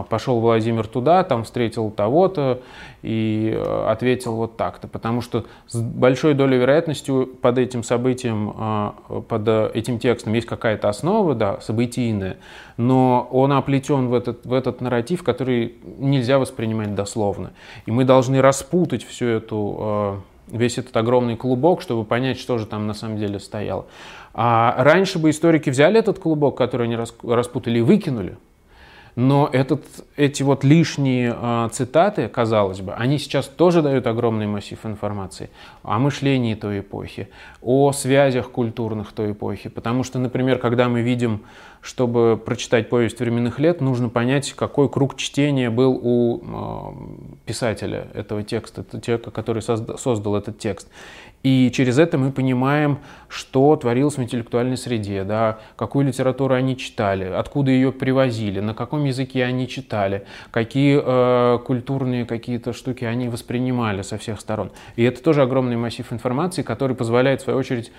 пошел 0.10 0.39
Владимир 0.39 0.88
туда, 0.88 1.24
там 1.24 1.43
встретил 1.43 1.89
того-то 1.89 2.62
и 3.01 3.53
э, 3.55 3.86
ответил 3.89 4.36
вот 4.36 4.58
так-то. 4.58 4.88
Потому 4.88 5.22
что 5.22 5.46
с 5.67 5.79
большой 5.79 6.34
долей 6.34 6.58
вероятности 6.58 7.25
под 7.25 7.58
этим 7.58 7.84
событием, 7.84 8.53
а, 8.58 8.96
под 9.27 9.48
этим 9.75 10.00
текстом 10.00 10.34
есть 10.34 10.48
какая-то 10.48 10.89
основа, 10.89 11.36
да, 11.36 11.60
событийная, 11.62 12.38
но 12.77 13.27
он 13.32 13.51
оплетен 13.53 14.08
в 14.08 14.13
этот, 14.13 14.46
в 14.46 14.53
этот 14.53 14.82
нарратив, 14.82 15.24
который 15.24 15.75
нельзя 15.98 16.39
воспринимать 16.39 16.96
дословно. 16.96 17.51
И 17.86 17.91
мы 17.91 18.05
должны 18.05 18.41
распутать 18.41 19.03
всю 19.03 19.25
эту 19.25 20.24
весь 20.48 20.77
этот 20.77 20.96
огромный 20.98 21.36
клубок, 21.36 21.82
чтобы 21.82 22.05
понять, 22.05 22.39
что 22.39 22.58
же 22.58 22.65
там 22.65 22.88
на 22.88 22.93
самом 22.93 23.17
деле 23.17 23.39
стояло. 23.39 23.86
А 24.34 24.75
раньше 24.77 25.20
бы 25.20 25.29
историки 25.29 25.70
взяли 25.70 26.00
этот 26.00 26.20
клубок, 26.20 26.58
который 26.58 26.88
они 26.88 26.96
распутали, 26.96 27.79
и 27.79 27.82
выкинули. 27.82 28.38
Но 29.15 29.48
этот, 29.51 29.84
эти 30.15 30.41
вот 30.41 30.63
лишние 30.63 31.36
э, 31.39 31.70
цитаты, 31.72 32.27
казалось 32.27 32.82
бы, 32.82 32.93
они 32.93 33.20
сейчас 33.20 33.48
тоже 33.48 33.84
дают 33.84 34.08
огромный 34.08 34.48
массив 34.48 34.84
информации 34.86 35.50
о 35.84 36.00
мышлении 36.00 36.55
той 36.55 36.79
эпохи, 36.79 37.29
о 37.62 37.91
связях 37.91 38.50
культурных 38.50 39.12
той 39.12 39.34
эпохи. 39.34 39.70
Потому 39.70 40.03
что, 40.03 40.17
например, 40.17 40.58
когда 40.58 40.89
мы 40.89 41.01
видим, 41.01 41.41
чтобы 41.82 42.41
прочитать 42.43 42.89
повесть 42.89 43.20
временных 43.20 43.60
лет, 43.60 43.82
нужно 43.82 44.10
понять, 44.10 44.53
какой 44.53 44.89
круг 44.89 45.15
чтения 45.15 45.70
был 45.70 46.00
у 46.01 46.39
э, 46.41 47.38
писателя 47.46 48.08
этого 48.15 48.41
текста, 48.41 48.84
человека, 49.00 49.29
который 49.29 49.62
создал, 49.62 49.98
создал 50.00 50.36
этот 50.38 50.58
текст. 50.58 50.88
И 51.44 51.72
через 51.72 52.00
это 52.00 52.18
мы 52.18 52.32
понимаем, 52.32 53.00
что 53.28 53.76
творилось 53.76 54.18
в 54.18 54.24
интеллектуальной 54.24 54.78
среде, 54.78 55.26
да, 55.26 55.60
какую 55.76 56.06
литературу 56.08 56.56
они 56.56 56.78
читали, 56.78 57.26
откуда 57.26 57.70
ее 57.70 57.92
привозили, 57.92 58.62
на 58.62 58.74
каком 58.74 59.04
языке 59.04 59.44
они 59.44 59.68
читали, 59.68 60.26
какие 60.52 61.02
э, 61.04 61.60
культурные 61.60 62.26
какие-то 62.26 62.72
штуки 62.72 63.04
они 63.04 63.28
воспринимали 63.28 64.04
со 64.04 64.18
всех 64.18 64.40
сторон. 64.40 64.72
И 64.96 65.04
это 65.04 65.22
тоже 65.22 65.42
огромный 65.42 65.76
массив 65.76 66.12
информации, 66.14 66.62
который 66.62 66.96
позволяет, 66.96 67.42
в 67.42 67.44
свою 67.44 67.60
очередь, 67.60 67.92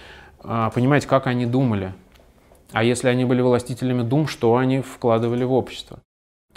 э, 0.42 0.70
понимать, 0.74 1.04
как 1.04 1.26
они 1.26 1.44
думали. 1.44 1.92
А 2.72 2.82
если 2.82 3.08
они 3.08 3.26
были 3.26 3.42
властителями 3.42 4.02
дум, 4.02 4.26
что 4.26 4.56
они 4.56 4.80
вкладывали 4.80 5.44
в 5.44 5.52
общество. 5.52 5.98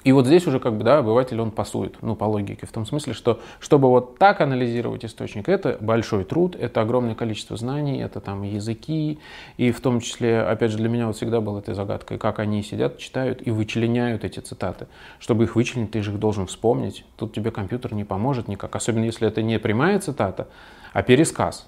И 0.03 0.11
вот 0.11 0.25
здесь 0.25 0.45
уже 0.47 0.59
как 0.59 0.77
бы, 0.77 0.83
да, 0.83 0.99
обыватель, 0.99 1.41
он 1.41 1.51
пасует, 1.51 1.97
ну, 2.01 2.15
по 2.15 2.25
логике, 2.25 2.65
в 2.65 2.71
том 2.71 2.85
смысле, 2.85 3.13
что 3.13 3.41
чтобы 3.59 3.89
вот 3.89 4.17
так 4.19 4.39
анализировать 4.41 5.03
источник, 5.03 5.49
это 5.49 5.77
большой 5.81 6.23
труд, 6.23 6.55
это 6.55 6.81
огромное 6.81 7.15
количество 7.15 7.57
знаний, 7.57 7.99
это 7.99 8.21
там 8.21 8.43
языки, 8.43 9.19
и 9.57 9.71
в 9.71 9.81
том 9.81 9.99
числе, 9.99 10.41
опять 10.41 10.71
же, 10.71 10.77
для 10.77 10.87
меня 10.87 11.07
вот 11.07 11.17
всегда 11.17 11.41
была 11.41 11.59
этой 11.59 11.73
загадкой, 11.73 12.19
как 12.19 12.39
они 12.39 12.61
сидят, 12.61 12.99
читают 12.99 13.45
и 13.45 13.51
вычленяют 13.51 14.23
эти 14.23 14.39
цитаты. 14.39 14.87
Чтобы 15.19 15.45
их 15.45 15.55
вычленить, 15.55 15.91
ты 15.91 16.01
же 16.01 16.11
их 16.11 16.19
должен 16.19 16.45
вспомнить, 16.45 17.03
тут 17.17 17.33
тебе 17.33 17.51
компьютер 17.51 17.93
не 17.93 18.03
поможет 18.03 18.47
никак, 18.47 18.75
особенно 18.75 19.03
если 19.03 19.27
это 19.27 19.41
не 19.41 19.59
прямая 19.59 19.99
цитата, 19.99 20.47
а 20.93 21.01
пересказ. 21.01 21.67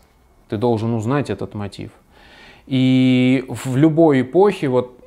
Ты 0.50 0.58
должен 0.58 0.94
узнать 0.94 1.30
этот 1.30 1.56
мотив. 1.56 1.92
И 2.68 3.44
в 3.48 3.76
любой 3.76 4.22
эпохе, 4.22 4.68
вот 4.68 4.99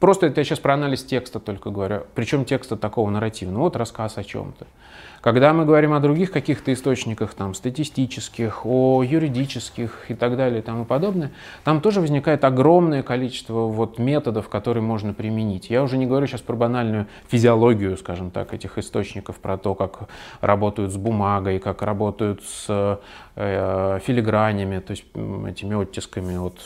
Просто 0.00 0.26
это 0.26 0.40
я 0.40 0.44
сейчас 0.44 0.58
про 0.58 0.74
анализ 0.74 1.04
текста 1.04 1.40
только 1.40 1.70
говорю. 1.70 2.04
Причем 2.14 2.44
текста 2.44 2.76
такого 2.76 3.08
нарративного. 3.10 3.62
Вот 3.64 3.76
рассказ 3.76 4.18
о 4.18 4.24
чем-то. 4.24 4.66
Когда 5.24 5.54
мы 5.54 5.64
говорим 5.64 5.94
о 5.94 6.00
других 6.00 6.30
каких-то 6.30 6.70
источниках, 6.70 7.32
там, 7.32 7.54
статистических, 7.54 8.66
о 8.66 9.02
юридических 9.02 10.10
и 10.10 10.14
так 10.14 10.36
далее 10.36 10.58
и 10.58 10.62
тому 10.62 10.84
подобное, 10.84 11.30
там 11.64 11.80
тоже 11.80 12.02
возникает 12.02 12.44
огромное 12.44 13.02
количество 13.02 13.60
вот 13.60 13.98
методов, 13.98 14.50
которые 14.50 14.82
можно 14.82 15.14
применить. 15.14 15.70
Я 15.70 15.82
уже 15.82 15.96
не 15.96 16.04
говорю 16.04 16.26
сейчас 16.26 16.42
про 16.42 16.56
банальную 16.56 17.06
физиологию, 17.28 17.96
скажем 17.96 18.30
так, 18.30 18.52
этих 18.52 18.76
источников, 18.76 19.36
про 19.36 19.56
то, 19.56 19.74
как 19.74 20.10
работают 20.42 20.92
с 20.92 20.96
бумагой, 20.98 21.58
как 21.58 21.80
работают 21.80 22.42
с 22.42 23.00
э, 23.34 23.98
филигранями, 24.04 24.80
то 24.80 24.90
есть 24.90 25.06
этими 25.48 25.82
оттисками 25.82 26.36
от, 26.36 26.60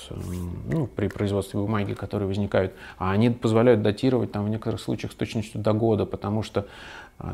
ну, 0.66 0.88
при 0.88 1.06
производстве 1.06 1.60
бумаги, 1.60 1.92
которые 1.92 2.26
возникают. 2.26 2.72
А 2.98 3.12
они 3.12 3.30
позволяют 3.30 3.82
датировать 3.82 4.32
там, 4.32 4.46
в 4.46 4.48
некоторых 4.48 4.80
случаях 4.80 5.12
с 5.12 5.14
точностью 5.14 5.60
до 5.60 5.72
года, 5.74 6.06
потому 6.06 6.42
что 6.42 6.66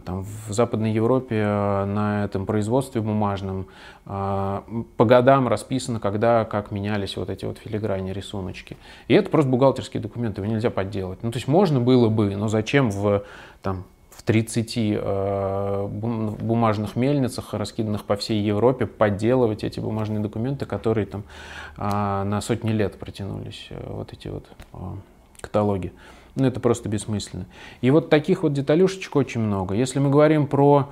там 0.05 0.25
в 0.25 0.53
Западной 0.53 0.93
Европе 0.93 1.43
а, 1.47 1.85
на 1.85 2.25
этом 2.25 2.47
производстве 2.47 3.03
бумажном 3.03 3.67
а, 4.07 4.65
по 4.97 5.05
годам 5.05 5.47
расписано, 5.47 6.01
когда, 6.01 6.45
как 6.45 6.71
менялись 6.71 7.17
вот 7.17 7.29
эти 7.29 7.45
вот 7.45 7.59
филиграни, 7.59 8.13
рисуночки. 8.13 8.79
И 9.09 9.15
это 9.15 9.29
просто 9.29 9.51
бухгалтерские 9.51 10.03
документы, 10.03 10.41
его 10.41 10.51
нельзя 10.51 10.71
подделать. 10.71 11.23
Ну, 11.23 11.31
то 11.31 11.37
есть 11.37 11.49
можно 11.49 11.81
было 11.81 12.09
бы, 12.09 12.35
но 12.35 12.49
зачем 12.49 12.91
в, 12.91 13.25
там, 13.61 13.85
в 14.11 14.23
30 14.23 15.01
бумажных 16.41 16.97
мельницах, 16.97 17.53
раскиданных 17.53 18.05
по 18.05 18.17
всей 18.17 18.43
Европе, 18.43 18.87
подделывать 18.87 19.65
эти 19.65 19.81
бумажные 19.81 20.21
документы, 20.21 20.65
которые 20.65 21.07
там 21.07 21.25
на 21.77 22.41
сотни 22.41 22.71
лет 22.71 22.99
протянулись, 22.99 23.67
э, 23.69 23.87
вот 23.87 24.13
эти 24.13 24.29
вот 24.29 24.47
каталоги. 25.45 25.93
Ну, 26.35 26.47
это 26.47 26.59
просто 26.59 26.89
бессмысленно. 26.89 27.47
И 27.81 27.91
вот 27.91 28.11
таких 28.11 28.43
вот 28.43 28.53
деталюшечек 28.53 29.15
очень 29.15 29.41
много. 29.41 29.75
Если 29.75 30.01
мы 30.01 30.11
говорим 30.11 30.47
про 30.47 30.91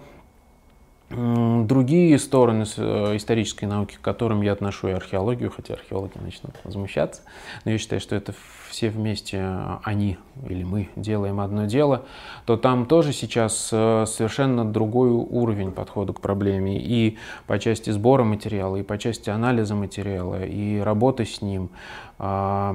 другие 1.13 2.19
стороны 2.19 2.65
э, 2.77 3.17
исторической 3.17 3.67
науки, 3.67 3.97
к 3.97 4.01
которым 4.01 4.43
я 4.43 4.53
отношу 4.53 4.89
и 4.89 4.93
археологию, 4.93 5.51
хотя 5.51 5.75
археологи 5.75 6.19
начнут 6.21 6.55
возмущаться, 6.65 7.23
но 7.65 7.73
я 7.73 7.79
считаю, 7.79 8.01
что 8.01 8.15
это 8.17 8.35
все 8.69 8.91
вместе 8.91 9.39
э, 9.43 9.77
они 9.85 10.19
или 10.49 10.65
мы 10.65 10.89
делаем 10.97 11.41
одно 11.41 11.67
дело, 11.67 12.07
то 12.47 12.57
там 12.57 12.87
тоже 12.87 13.13
сейчас 13.13 13.71
э, 13.73 14.05
совершенно 14.07 14.65
другой 14.65 15.11
уровень 15.11 15.73
подхода 15.73 16.13
к 16.13 16.21
проблеме 16.21 16.81
и 16.81 17.19
по 17.47 17.59
части 17.59 17.91
сбора 17.91 18.25
материала, 18.25 18.77
и 18.77 18.83
по 18.83 18.99
части 18.99 19.31
анализа 19.31 19.75
материала, 19.75 20.45
и 20.45 20.79
работы 20.79 21.25
с 21.25 21.43
ним. 21.43 21.71
А, 22.19 22.75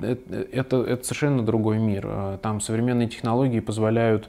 это, 0.00 0.76
это 0.76 1.04
совершенно 1.04 1.44
другой 1.44 1.78
мир. 1.78 2.38
Там 2.42 2.60
современные 2.60 3.08
технологии 3.08 3.60
позволяют 3.60 4.28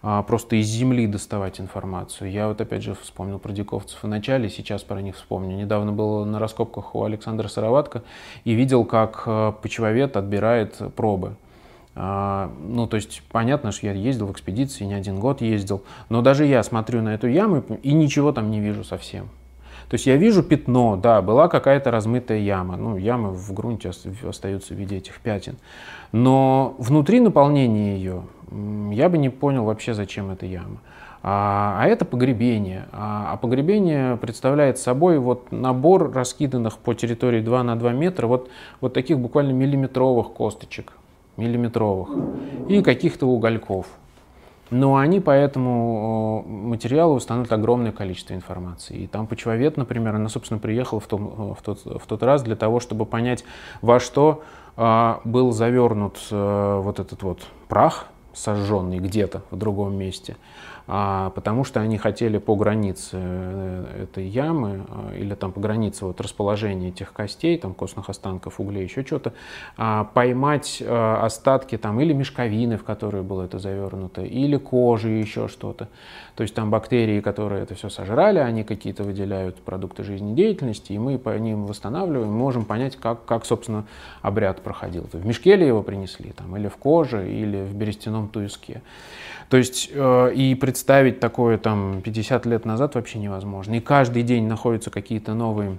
просто 0.00 0.56
из 0.56 0.66
земли 0.66 1.06
доставать 1.06 1.60
информацию. 1.60 2.30
Я 2.30 2.48
вот 2.48 2.60
опять 2.60 2.82
же 2.82 2.94
вспомнил 2.94 3.38
про 3.38 3.52
диковцев 3.52 4.02
в 4.02 4.06
начале, 4.08 4.48
сейчас 4.48 4.82
про 4.82 5.00
них 5.02 5.16
вспомню. 5.16 5.56
Недавно 5.56 5.92
был 5.92 6.24
на 6.24 6.38
раскопках 6.38 6.94
у 6.94 7.04
Александра 7.04 7.48
Сыроватка 7.48 8.02
и 8.44 8.52
видел, 8.52 8.84
как 8.84 9.24
а, 9.26 9.52
почвовед 9.52 10.16
отбирает 10.16 10.78
пробы. 10.96 11.36
А, 11.94 12.50
ну, 12.60 12.86
то 12.86 12.96
есть, 12.96 13.22
понятно, 13.30 13.72
что 13.72 13.86
я 13.86 13.92
ездил 13.92 14.26
в 14.26 14.32
экспедиции, 14.32 14.84
не 14.84 14.94
один 14.94 15.18
год 15.18 15.40
ездил, 15.40 15.82
но 16.08 16.22
даже 16.22 16.46
я 16.46 16.62
смотрю 16.62 17.02
на 17.02 17.14
эту 17.14 17.26
яму 17.26 17.62
и 17.82 17.92
ничего 17.92 18.32
там 18.32 18.50
не 18.50 18.60
вижу 18.60 18.84
совсем. 18.84 19.28
То 19.90 19.94
есть 19.94 20.06
я 20.06 20.16
вижу 20.16 20.44
пятно, 20.44 20.96
да, 20.96 21.20
была 21.20 21.48
какая-то 21.48 21.90
размытая 21.90 22.38
яма. 22.38 22.76
Ну, 22.76 22.96
ямы 22.96 23.32
в 23.32 23.52
грунте 23.52 23.90
остаются 24.26 24.72
в 24.72 24.76
виде 24.76 24.96
этих 24.96 25.18
пятен. 25.18 25.56
Но 26.12 26.76
внутри 26.78 27.18
наполнения 27.18 27.96
ее 27.96 28.22
я 28.50 29.08
бы 29.08 29.18
не 29.18 29.28
понял 29.28 29.64
вообще, 29.64 29.94
зачем 29.94 30.30
эта 30.30 30.46
яма. 30.46 30.78
А, 31.22 31.76
а 31.80 31.86
это 31.86 32.04
погребение. 32.04 32.86
А, 32.92 33.32
а 33.32 33.36
погребение 33.36 34.16
представляет 34.16 34.78
собой 34.78 35.18
вот 35.18 35.52
набор 35.52 36.12
раскиданных 36.12 36.78
по 36.78 36.94
территории 36.94 37.42
2 37.42 37.62
на 37.62 37.76
2 37.76 37.92
метра 37.92 38.26
вот, 38.26 38.48
вот 38.80 38.94
таких 38.94 39.18
буквально 39.18 39.52
миллиметровых 39.52 40.32
косточек, 40.32 40.92
миллиметровых, 41.36 42.08
и 42.68 42.82
каких-то 42.82 43.26
угольков. 43.26 43.86
Но 44.70 44.96
они 44.96 45.18
по 45.18 45.32
этому 45.32 46.44
материалу 46.46 47.16
установят 47.16 47.52
огромное 47.52 47.90
количество 47.90 48.34
информации. 48.34 48.98
И 48.98 49.06
там 49.08 49.26
почвовед, 49.26 49.76
например, 49.76 50.14
она, 50.14 50.28
собственно, 50.28 50.60
приехала 50.60 51.00
в, 51.00 51.06
том, 51.08 51.54
в, 51.58 51.62
тот, 51.62 51.84
в 51.84 52.06
тот 52.06 52.22
раз 52.22 52.42
для 52.42 52.54
того, 52.54 52.78
чтобы 52.78 53.04
понять, 53.04 53.44
во 53.82 53.98
что 53.98 54.44
а, 54.76 55.20
был 55.24 55.50
завернут 55.50 56.18
а, 56.30 56.80
вот 56.80 57.00
этот 57.00 57.22
вот 57.24 57.40
прах, 57.68 58.06
сожженный 58.34 58.98
где-то 58.98 59.42
в 59.50 59.56
другом 59.56 59.96
месте 59.96 60.36
потому 60.90 61.62
что 61.62 61.80
они 61.80 61.98
хотели 61.98 62.38
по 62.38 62.56
границе 62.56 63.10
э, 63.12 64.02
этой 64.02 64.26
ямы 64.26 64.86
а, 64.88 65.14
или 65.14 65.34
там 65.34 65.52
по 65.52 65.60
границе 65.60 66.04
вот 66.04 66.20
расположения 66.20 66.88
этих 66.88 67.12
костей, 67.12 67.56
там 67.58 67.74
костных 67.74 68.08
останков, 68.08 68.58
углей, 68.58 68.82
еще 68.82 69.04
что-то, 69.04 69.32
а, 69.76 70.04
поймать 70.04 70.82
а, 70.84 71.24
остатки 71.24 71.78
там 71.78 72.00
или 72.00 72.12
мешковины, 72.12 72.76
в 72.76 72.82
которые 72.82 73.22
было 73.22 73.44
это 73.44 73.60
завернуто, 73.60 74.22
или 74.22 74.56
кожи, 74.56 75.10
еще 75.10 75.46
что-то. 75.46 75.88
То 76.34 76.42
есть 76.42 76.54
там 76.54 76.70
бактерии, 76.70 77.20
которые 77.20 77.62
это 77.62 77.76
все 77.76 77.88
сожрали, 77.88 78.38
они 78.38 78.64
какие-то 78.64 79.04
выделяют 79.04 79.56
продукты 79.56 80.02
жизнедеятельности, 80.02 80.92
и 80.92 80.98
мы 80.98 81.18
по 81.18 81.38
ним 81.38 81.66
восстанавливаем, 81.66 82.32
можем 82.32 82.64
понять, 82.64 82.96
как, 82.96 83.24
как 83.26 83.44
собственно, 83.44 83.86
обряд 84.22 84.60
проходил. 84.62 85.08
В 85.12 85.24
мешке 85.24 85.54
ли 85.54 85.66
его 85.66 85.84
принесли, 85.84 86.32
там, 86.32 86.56
или 86.56 86.66
в 86.66 86.76
коже, 86.76 87.30
или 87.30 87.62
в 87.62 87.74
берестяном 87.74 88.28
туиске. 88.28 88.82
То 89.50 89.56
есть 89.56 89.90
э, 89.92 90.32
и 90.32 90.54
представить 90.54 91.18
такое 91.18 91.58
там 91.58 92.00
50 92.02 92.46
лет 92.46 92.64
назад 92.64 92.94
вообще 92.94 93.18
невозможно. 93.18 93.74
И 93.74 93.80
каждый 93.80 94.22
день 94.22 94.46
находятся 94.46 94.90
какие-то 94.90 95.34
новые 95.34 95.76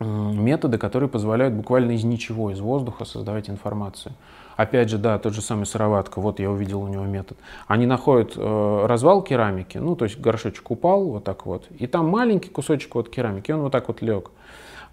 методы, 0.00 0.78
которые 0.78 1.08
позволяют 1.08 1.54
буквально 1.54 1.92
из 1.92 2.02
ничего, 2.02 2.50
из 2.50 2.60
воздуха 2.60 3.04
создавать 3.04 3.50
информацию. 3.50 4.14
Опять 4.56 4.88
же, 4.88 4.98
да, 4.98 5.18
тот 5.18 5.34
же 5.34 5.42
самый 5.42 5.66
сыроватка, 5.66 6.20
вот 6.20 6.40
я 6.40 6.50
увидел 6.50 6.82
у 6.82 6.88
него 6.88 7.04
метод. 7.04 7.38
Они 7.66 7.86
находят 7.86 8.32
э, 8.36 8.86
развал 8.86 9.22
керамики, 9.22 9.78
ну, 9.78 9.94
то 9.94 10.04
есть 10.04 10.18
горшочек 10.18 10.70
упал 10.70 11.04
вот 11.04 11.24
так 11.24 11.46
вот, 11.46 11.66
и 11.78 11.86
там 11.86 12.08
маленький 12.08 12.50
кусочек 12.50 12.94
вот 12.94 13.08
керамики, 13.08 13.50
он 13.52 13.60
вот 13.60 13.72
так 13.72 13.88
вот 13.88 14.02
лег. 14.02 14.30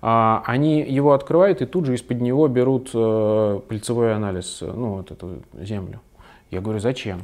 А, 0.01 0.43
они 0.45 0.81
его 0.81 1.13
открывают 1.13 1.62
и 1.62 1.65
тут 1.65 1.86
же 1.86 1.95
из-под 1.95 2.21
него 2.21 2.48
берут 2.48 2.91
э, 2.93 3.59
пыльцевой 3.67 4.15
анализ, 4.15 4.59
ну, 4.62 4.95
вот 4.95 5.12
эту 5.12 5.39
землю. 5.53 6.00
Я 6.51 6.62
говорю, 6.62 6.79
зачем? 6.79 7.24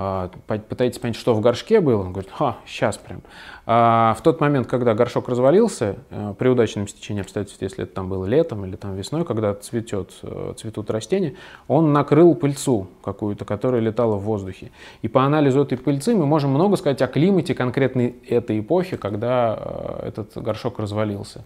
А, 0.00 0.30
пытаетесь 0.46 1.00
понять, 1.00 1.16
что 1.16 1.34
в 1.34 1.40
горшке 1.40 1.80
было, 1.80 2.02
он 2.02 2.12
говорит, 2.12 2.30
ха, 2.32 2.58
сейчас 2.64 2.96
прям. 2.96 3.20
А 3.66 4.14
в 4.16 4.22
тот 4.22 4.40
момент, 4.40 4.68
когда 4.68 4.94
горшок 4.94 5.28
развалился, 5.28 5.96
э, 6.10 6.34
при 6.38 6.46
удачном 6.48 6.86
стечении 6.86 7.20
обстоятельств, 7.20 7.60
если 7.60 7.82
это 7.82 7.94
там 7.94 8.08
было 8.08 8.24
летом 8.24 8.64
или 8.64 8.76
там 8.76 8.94
весной, 8.94 9.24
когда 9.24 9.52
цветет, 9.54 10.12
э, 10.22 10.54
цветут 10.56 10.88
растения, 10.92 11.34
он 11.66 11.92
накрыл 11.92 12.36
пыльцу 12.36 12.86
какую-то, 13.02 13.44
которая 13.44 13.80
летала 13.80 14.14
в 14.14 14.22
воздухе. 14.22 14.70
И 15.02 15.08
по 15.08 15.24
анализу 15.24 15.62
этой 15.62 15.76
пыльцы 15.76 16.14
мы 16.14 16.26
можем 16.26 16.50
много 16.50 16.76
сказать 16.76 17.02
о 17.02 17.08
климате 17.08 17.56
конкретной 17.56 18.14
этой 18.28 18.60
эпохи, 18.60 18.96
когда 18.96 19.58
э, 19.58 20.06
этот 20.10 20.40
горшок 20.40 20.78
развалился. 20.78 21.44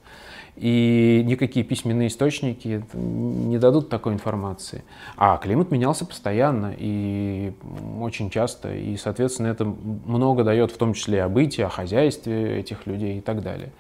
И 0.57 1.23
никакие 1.25 1.65
письменные 1.65 2.09
источники 2.09 2.85
не 2.93 3.59
дадут 3.59 3.89
такой 3.89 4.13
информации. 4.13 4.85
А 5.17 5.39
климат 5.39 5.71
менялся 5.71 6.05
постоянно 6.05 6.75
и 6.77 7.55
очень 8.01 8.29
часто. 8.29 8.42
И, 8.69 8.97
соответственно, 8.97 9.49
это 9.49 9.65
много 9.65 10.45
дает 10.45 10.71
в 10.71 10.77
том 10.77 10.95
числе 10.95 11.23
о 11.25 11.29
бытии, 11.29 11.63
о 11.63 11.69
хозяйстве 11.69 12.59
этих 12.59 12.87
людей 12.87 13.19
и 13.19 13.21
так 13.21 13.43
далее. 13.43 13.71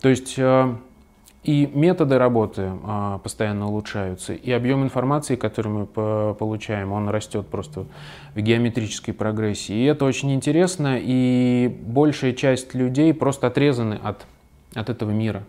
То 0.00 0.08
есть 0.08 0.34
э, 0.38 0.74
и 1.42 1.66
методы 1.72 2.18
работы 2.18 2.70
а, 2.84 3.18
постоянно 3.18 3.68
улучшаются, 3.68 4.34
и 4.34 4.50
объем 4.52 4.82
информации, 4.82 5.36
который 5.36 5.68
мы 5.68 5.86
получаем, 6.34 6.92
он 6.92 7.08
растет 7.08 7.46
просто 7.46 7.86
в 8.34 8.40
геометрической 8.40 9.14
прогрессии. 9.14 9.74
И 9.74 9.84
это 9.84 10.04
очень 10.04 10.34
интересно, 10.34 10.98
и 11.00 11.74
большая 11.86 12.34
часть 12.34 12.74
людей 12.74 13.14
просто 13.14 13.46
отрезаны 13.46 13.98
от, 14.02 14.26
от 14.74 14.90
этого 14.90 15.10
мира. 15.10 15.44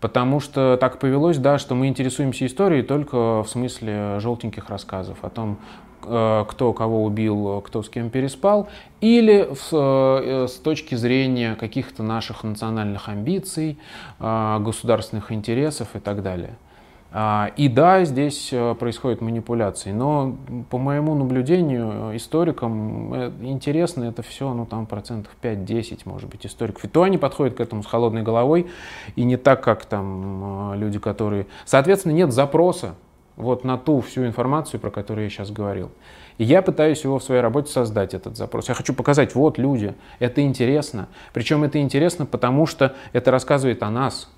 Потому 0.00 0.38
что 0.38 0.76
так 0.78 0.98
повелось, 0.98 1.38
да, 1.38 1.58
что 1.58 1.74
мы 1.74 1.88
интересуемся 1.88 2.44
историей 2.44 2.82
только 2.82 3.42
в 3.42 3.48
смысле 3.48 4.20
желтеньких 4.20 4.68
рассказов 4.68 5.18
о 5.22 5.30
том, 5.30 5.52
э, 5.52 5.89
кто 6.00 6.72
кого 6.76 7.04
убил, 7.04 7.60
кто 7.60 7.82
с 7.82 7.88
кем 7.88 8.10
переспал, 8.10 8.68
или 9.00 9.48
с, 9.54 9.68
э, 9.72 10.46
с 10.48 10.54
точки 10.54 10.94
зрения 10.94 11.54
каких-то 11.54 12.02
наших 12.02 12.44
национальных 12.44 13.08
амбиций, 13.08 13.78
э, 14.18 14.58
государственных 14.60 15.32
интересов 15.32 15.88
и 15.94 15.98
так 15.98 16.22
далее. 16.22 16.56
А, 17.12 17.50
и 17.56 17.68
да, 17.68 18.04
здесь 18.04 18.50
э, 18.52 18.74
происходят 18.78 19.20
манипуляции, 19.20 19.90
но 19.90 20.36
по 20.70 20.78
моему 20.78 21.16
наблюдению, 21.16 22.12
э, 22.12 22.16
историкам 22.16 23.12
э, 23.12 23.32
интересно 23.40 24.04
это 24.04 24.22
все, 24.22 24.54
ну 24.54 24.64
там 24.64 24.86
процентов 24.86 25.32
5-10, 25.42 26.02
может 26.04 26.30
быть, 26.30 26.46
историков. 26.46 26.84
И 26.84 26.88
то 26.88 27.02
они 27.02 27.18
подходят 27.18 27.56
к 27.56 27.60
этому 27.60 27.82
с 27.82 27.86
холодной 27.86 28.22
головой, 28.22 28.68
и 29.16 29.24
не 29.24 29.36
так, 29.36 29.60
как 29.60 29.86
там 29.86 30.74
люди, 30.74 31.00
которые... 31.00 31.48
Соответственно, 31.64 32.12
нет 32.12 32.32
запроса 32.32 32.94
вот 33.40 33.64
на 33.64 33.78
ту 33.78 34.00
всю 34.00 34.26
информацию, 34.26 34.80
про 34.80 34.90
которую 34.90 35.24
я 35.24 35.30
сейчас 35.30 35.50
говорил. 35.50 35.90
И 36.38 36.44
я 36.44 36.62
пытаюсь 36.62 37.04
его 37.04 37.18
в 37.18 37.22
своей 37.22 37.42
работе 37.42 37.70
создать, 37.70 38.14
этот 38.14 38.36
запрос. 38.36 38.68
Я 38.68 38.74
хочу 38.74 38.94
показать, 38.94 39.34
вот 39.34 39.58
люди, 39.58 39.94
это 40.20 40.40
интересно. 40.40 41.08
Причем 41.32 41.64
это 41.64 41.80
интересно, 41.80 42.24
потому 42.24 42.66
что 42.66 42.94
это 43.12 43.30
рассказывает 43.30 43.82
о 43.82 43.90
нас, 43.90 44.30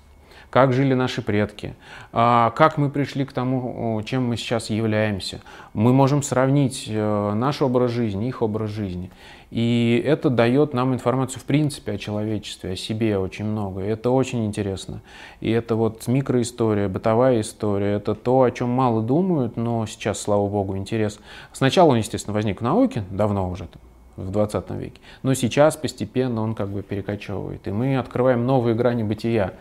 как 0.49 0.73
жили 0.73 0.93
наши 0.93 1.21
предки, 1.21 1.75
а, 2.11 2.51
как 2.51 2.77
мы 2.77 2.89
пришли 2.89 3.25
к 3.25 3.33
тому, 3.33 4.01
чем 4.05 4.27
мы 4.27 4.37
сейчас 4.37 4.69
являемся. 4.69 5.41
Мы 5.73 5.93
можем 5.93 6.21
сравнить 6.21 6.85
э, 6.87 7.33
наш 7.33 7.61
образ 7.63 7.89
жизни, 7.89 8.27
их 8.27 8.41
образ 8.43 8.69
жизни. 8.69 9.09
И 9.53 10.01
это 10.03 10.31
дает 10.31 10.73
нам 10.73 10.95
информацию 10.95 11.39
в 11.39 11.45
принципе 11.45 11.91
о 11.91 11.97
человечестве, 11.99 12.71
о 12.71 12.75
себе 12.75 13.19
очень 13.19 13.45
много. 13.45 13.85
И 13.85 13.87
это 13.87 14.09
очень 14.09 14.45
интересно. 14.45 15.01
И 15.41 15.51
это 15.51 15.75
вот 15.75 16.07
микроистория, 16.07 16.89
бытовая 16.89 17.41
история. 17.41 17.93
Это 17.93 18.15
то, 18.15 18.41
о 18.41 18.49
чем 18.49 18.69
мало 18.69 19.03
думают, 19.03 19.55
но 19.55 19.85
сейчас, 19.85 20.19
слава 20.19 20.49
богу, 20.49 20.75
интерес. 20.75 21.19
Сначала 21.51 21.91
он, 21.91 21.97
естественно, 21.97 22.33
возник 22.33 22.61
в 22.61 22.63
науке, 22.63 23.03
давно 23.11 23.47
уже, 23.47 23.67
в 24.15 24.31
20 24.31 24.71
веке. 24.71 24.99
Но 25.21 25.35
сейчас 25.35 25.77
постепенно 25.77 26.41
он 26.41 26.55
как 26.55 26.69
бы 26.69 26.81
перекочевывает. 26.81 27.67
И 27.67 27.71
мы 27.71 27.97
открываем 27.97 28.47
новые 28.47 28.73
грани 28.73 29.03
бытия 29.03 29.53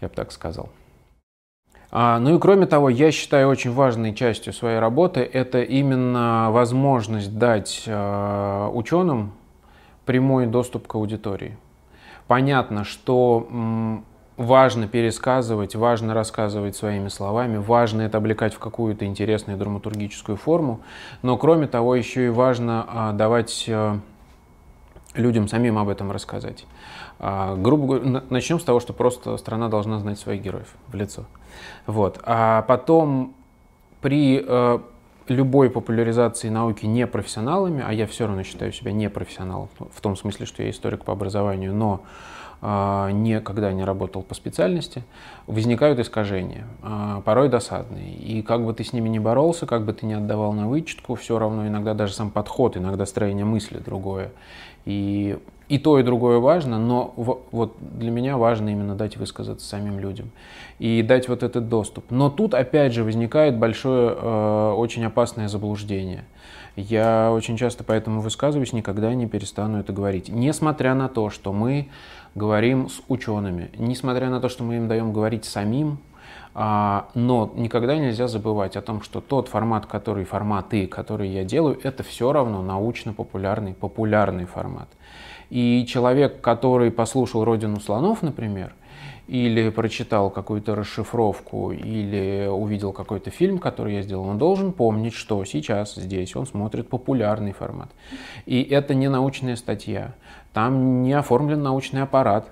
я 0.00 0.08
бы 0.08 0.14
так 0.14 0.32
сказал. 0.32 0.68
А, 1.96 2.18
ну 2.18 2.34
и 2.34 2.40
кроме 2.40 2.66
того, 2.66 2.88
я 2.88 3.12
считаю 3.12 3.48
очень 3.48 3.72
важной 3.72 4.16
частью 4.16 4.52
своей 4.52 4.80
работы 4.80 5.20
это 5.20 5.62
именно 5.62 6.48
возможность 6.50 7.38
дать 7.38 7.84
э, 7.86 8.68
ученым 8.72 9.32
прямой 10.04 10.46
доступ 10.46 10.88
к 10.88 10.94
аудитории. 10.96 11.56
Понятно, 12.26 12.82
что 12.82 14.02
важно 14.36 14.88
пересказывать, 14.88 15.76
важно 15.76 16.14
рассказывать 16.14 16.74
своими 16.74 17.06
словами, 17.06 17.58
важно 17.58 18.02
это 18.02 18.18
облекать 18.18 18.54
в 18.54 18.58
какую-то 18.58 19.04
интересную 19.06 19.56
драматургическую 19.56 20.36
форму, 20.36 20.80
но 21.22 21.36
кроме 21.36 21.68
того 21.68 21.94
еще 21.94 22.26
и 22.26 22.30
важно 22.30 22.86
э, 22.88 23.12
давать 23.12 23.66
э, 23.68 23.98
людям 25.14 25.48
самим 25.48 25.78
об 25.78 25.88
этом 25.88 26.10
рассказать. 26.12 26.66
А, 27.18 27.56
грубо 27.56 27.98
говоря, 27.98 28.22
начнем 28.30 28.60
с 28.60 28.64
того, 28.64 28.80
что 28.80 28.92
просто 28.92 29.36
страна 29.36 29.68
должна 29.68 29.98
знать 29.98 30.18
своих 30.18 30.42
героев 30.42 30.74
в 30.88 30.94
лицо. 30.94 31.24
Вот. 31.86 32.20
А 32.24 32.62
потом 32.62 33.34
при 34.00 34.44
э, 34.46 34.78
любой 35.28 35.70
популяризации 35.70 36.48
науки 36.48 36.86
непрофессионалами, 36.86 37.82
а 37.86 37.92
я 37.92 38.06
все 38.06 38.26
равно 38.26 38.42
считаю 38.42 38.72
себя 38.72 38.92
непрофессионалом, 38.92 39.68
в 39.78 40.00
том 40.00 40.16
смысле, 40.16 40.46
что 40.46 40.62
я 40.62 40.70
историк 40.70 41.04
по 41.04 41.12
образованию, 41.12 41.74
но 41.74 42.02
э, 42.60 43.10
никогда 43.12 43.72
не 43.72 43.84
работал 43.84 44.22
по 44.22 44.34
специальности, 44.34 45.04
возникают 45.46 45.98
искажения, 45.98 46.66
э, 46.82 47.22
порой 47.24 47.48
досадные. 47.48 48.14
И 48.14 48.42
как 48.42 48.64
бы 48.64 48.74
ты 48.74 48.84
с 48.84 48.92
ними 48.92 49.08
не 49.08 49.18
боролся, 49.18 49.66
как 49.66 49.84
бы 49.84 49.92
ты 49.92 50.06
не 50.06 50.14
отдавал 50.14 50.52
на 50.52 50.68
вычетку, 50.68 51.14
все 51.14 51.38
равно 51.38 51.66
иногда 51.66 51.94
даже 51.94 52.12
сам 52.12 52.30
подход, 52.30 52.76
иногда 52.76 53.06
строение 53.06 53.44
мысли 53.44 53.78
другое. 53.78 54.32
И 54.84 55.38
и 55.68 55.78
то, 55.78 55.98
и 55.98 56.02
другое 56.02 56.38
важно, 56.40 56.78
но 56.78 57.14
вот 57.16 57.76
для 57.80 58.10
меня 58.10 58.36
важно 58.36 58.68
именно 58.68 58.94
дать 58.94 59.16
высказаться 59.16 59.66
самим 59.66 59.98
людям 59.98 60.30
и 60.78 61.02
дать 61.02 61.28
вот 61.28 61.42
этот 61.42 61.70
доступ. 61.70 62.10
Но 62.10 62.28
тут 62.28 62.52
опять 62.52 62.92
же 62.92 63.02
возникает 63.02 63.58
большое, 63.58 64.14
э, 64.14 64.72
очень 64.76 65.04
опасное 65.04 65.48
заблуждение. 65.48 66.24
Я 66.76 67.32
очень 67.32 67.56
часто 67.56 67.82
поэтому 67.82 68.20
высказываюсь, 68.20 68.74
никогда 68.74 69.14
не 69.14 69.26
перестану 69.26 69.78
это 69.78 69.92
говорить. 69.92 70.28
Несмотря 70.28 70.94
на 70.94 71.08
то, 71.08 71.30
что 71.30 71.52
мы 71.52 71.88
говорим 72.34 72.90
с 72.90 73.00
учеными, 73.08 73.70
несмотря 73.78 74.28
на 74.28 74.40
то, 74.40 74.50
что 74.50 74.64
мы 74.64 74.76
им 74.76 74.88
даем 74.88 75.12
говорить 75.12 75.46
самим, 75.46 75.98
но 76.54 77.52
никогда 77.56 77.96
нельзя 77.96 78.28
забывать 78.28 78.76
о 78.76 78.82
том, 78.82 79.02
что 79.02 79.20
тот 79.20 79.48
формат, 79.48 79.86
который 79.86 80.24
форматы, 80.24 80.86
которые 80.86 81.34
я 81.34 81.44
делаю, 81.44 81.78
это 81.82 82.02
все 82.02 82.32
равно 82.32 82.62
научно-популярный, 82.62 83.74
популярный 83.74 84.44
формат. 84.44 84.88
И 85.50 85.84
человек, 85.86 86.40
который 86.40 86.90
послушал 86.90 87.44
«Родину 87.44 87.80
слонов», 87.80 88.22
например, 88.22 88.74
или 89.26 89.70
прочитал 89.70 90.30
какую-то 90.30 90.74
расшифровку, 90.74 91.72
или 91.72 92.46
увидел 92.48 92.92
какой-то 92.92 93.30
фильм, 93.30 93.58
который 93.58 93.94
я 93.94 94.02
сделал, 94.02 94.26
он 94.26 94.38
должен 94.38 94.72
помнить, 94.72 95.14
что 95.14 95.44
сейчас 95.44 95.94
здесь 95.94 96.36
он 96.36 96.46
смотрит 96.46 96.88
популярный 96.88 97.52
формат. 97.52 97.90
И 98.46 98.62
это 98.62 98.94
не 98.94 99.08
научная 99.08 99.56
статья. 99.56 100.14
Там 100.52 101.02
не 101.02 101.14
оформлен 101.14 101.62
научный 101.62 102.02
аппарат, 102.02 102.48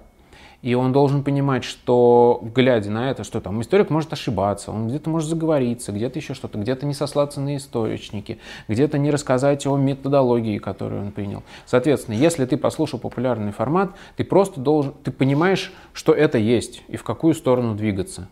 и 0.62 0.74
он 0.74 0.92
должен 0.92 1.24
понимать, 1.24 1.64
что, 1.64 2.40
глядя 2.54 2.90
на 2.90 3.10
это, 3.10 3.24
что 3.24 3.40
там 3.40 3.60
историк 3.60 3.90
может 3.90 4.12
ошибаться, 4.12 4.70
он 4.70 4.88
где-то 4.88 5.10
может 5.10 5.28
заговориться, 5.28 5.90
где-то 5.90 6.20
еще 6.20 6.34
что-то, 6.34 6.56
где-то 6.58 6.86
не 6.86 6.94
сослаться 6.94 7.40
на 7.40 7.56
источники, 7.56 8.38
где-то 8.68 8.96
не 8.96 9.10
рассказать 9.10 9.66
о 9.66 9.76
методологии, 9.76 10.58
которую 10.58 11.02
он 11.02 11.10
принял. 11.10 11.42
Соответственно, 11.66 12.14
если 12.14 12.46
ты 12.46 12.56
послушал 12.56 13.00
популярный 13.00 13.50
формат, 13.50 13.90
ты 14.16 14.24
просто 14.24 14.60
должен, 14.60 14.94
ты 15.02 15.10
понимаешь, 15.10 15.72
что 15.92 16.12
это 16.12 16.38
есть 16.38 16.82
и 16.86 16.96
в 16.96 17.02
какую 17.02 17.34
сторону 17.34 17.74
двигаться. 17.74 18.28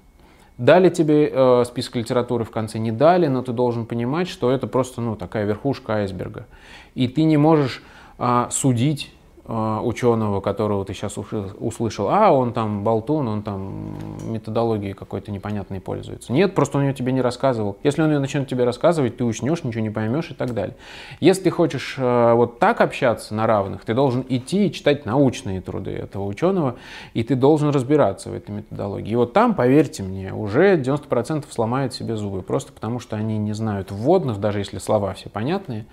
Дали 0.57 0.91
тебе 0.91 1.31
э, 1.33 1.65
список 1.67 1.97
литературы 1.97 2.45
в 2.45 2.51
конце, 2.51 2.79
не 2.79 2.93
дали, 2.93 3.27
но 3.27 3.43
ты 3.43 3.53
должен 3.53 3.87
понимать, 3.87 4.29
что 4.29 4.51
это 4.53 4.67
просто 4.67 5.01
ну, 5.01 5.17
такая 5.17 5.47
верхушка 5.47 5.95
айсберга. 5.95 6.47
И 6.95 7.09
ты 7.09 7.23
не 7.23 7.39
можешь 7.39 7.83
э, 8.19 8.47
судить 8.51 9.11
ученого, 9.47 10.41
которого 10.41 10.85
ты 10.85 10.95
сейчас 10.95 11.17
услышал, 11.17 12.09
а 12.09 12.31
он 12.31 12.53
там 12.53 12.85
болтун, 12.85 13.27
он 13.27 13.43
там 13.43 13.97
методологией 14.25 14.95
какой-то 14.95 15.33
непонятной 15.33 15.81
пользуется. 15.81 16.33
Нет, 16.33 16.55
просто 16.55 16.79
он 16.79 16.85
ее 16.85 16.95
тебе 16.95 17.13
не 17.13 17.21
рассказывал. 17.21 17.77
Если 17.83 18.03
он 18.03 18.11
ее 18.11 18.19
начнет 18.19 18.49
тебе 18.49 18.65
рассказывать, 18.65 19.17
ты 19.17 19.25
уснешь, 19.25 19.65
ничего 19.65 19.83
не 19.83 19.91
поймешь 19.91 20.31
и 20.31 20.35
так 20.35 20.55
далее. 20.55 20.77
Если 21.21 21.45
ты 21.45 21.51
хочешь 21.51 21.97
э, 21.99 22.33
вот 22.35 22.59
так 22.59 22.81
общаться 22.81 23.35
на 23.35 23.47
равных, 23.47 23.85
ты 23.85 23.95
должен 23.95 24.25
идти 24.29 24.67
и 24.67 24.73
читать 24.73 25.07
научные 25.07 25.61
труды 25.61 25.93
этого 25.93 26.27
ученого, 26.27 26.77
и 27.15 27.23
ты 27.25 27.35
должен 27.35 27.71
разбираться 27.71 28.31
в 28.31 28.35
этой 28.35 28.51
методологии. 28.51 29.13
И 29.13 29.17
вот 29.17 29.33
там, 29.33 29.55
поверьте 29.55 30.03
мне, 30.03 30.33
уже 30.33 30.77
90% 30.77 31.45
сломают 31.51 31.93
себе 31.95 32.17
зубы, 32.17 32.43
просто 32.43 32.73
потому 32.73 33.01
что 33.01 33.17
они 33.17 33.39
не 33.39 33.53
знают 33.53 33.91
вводных, 33.91 34.39
даже 34.39 34.59
если 34.59 34.79
слова 34.79 35.15
все 35.15 35.29
понятные, 35.29 35.87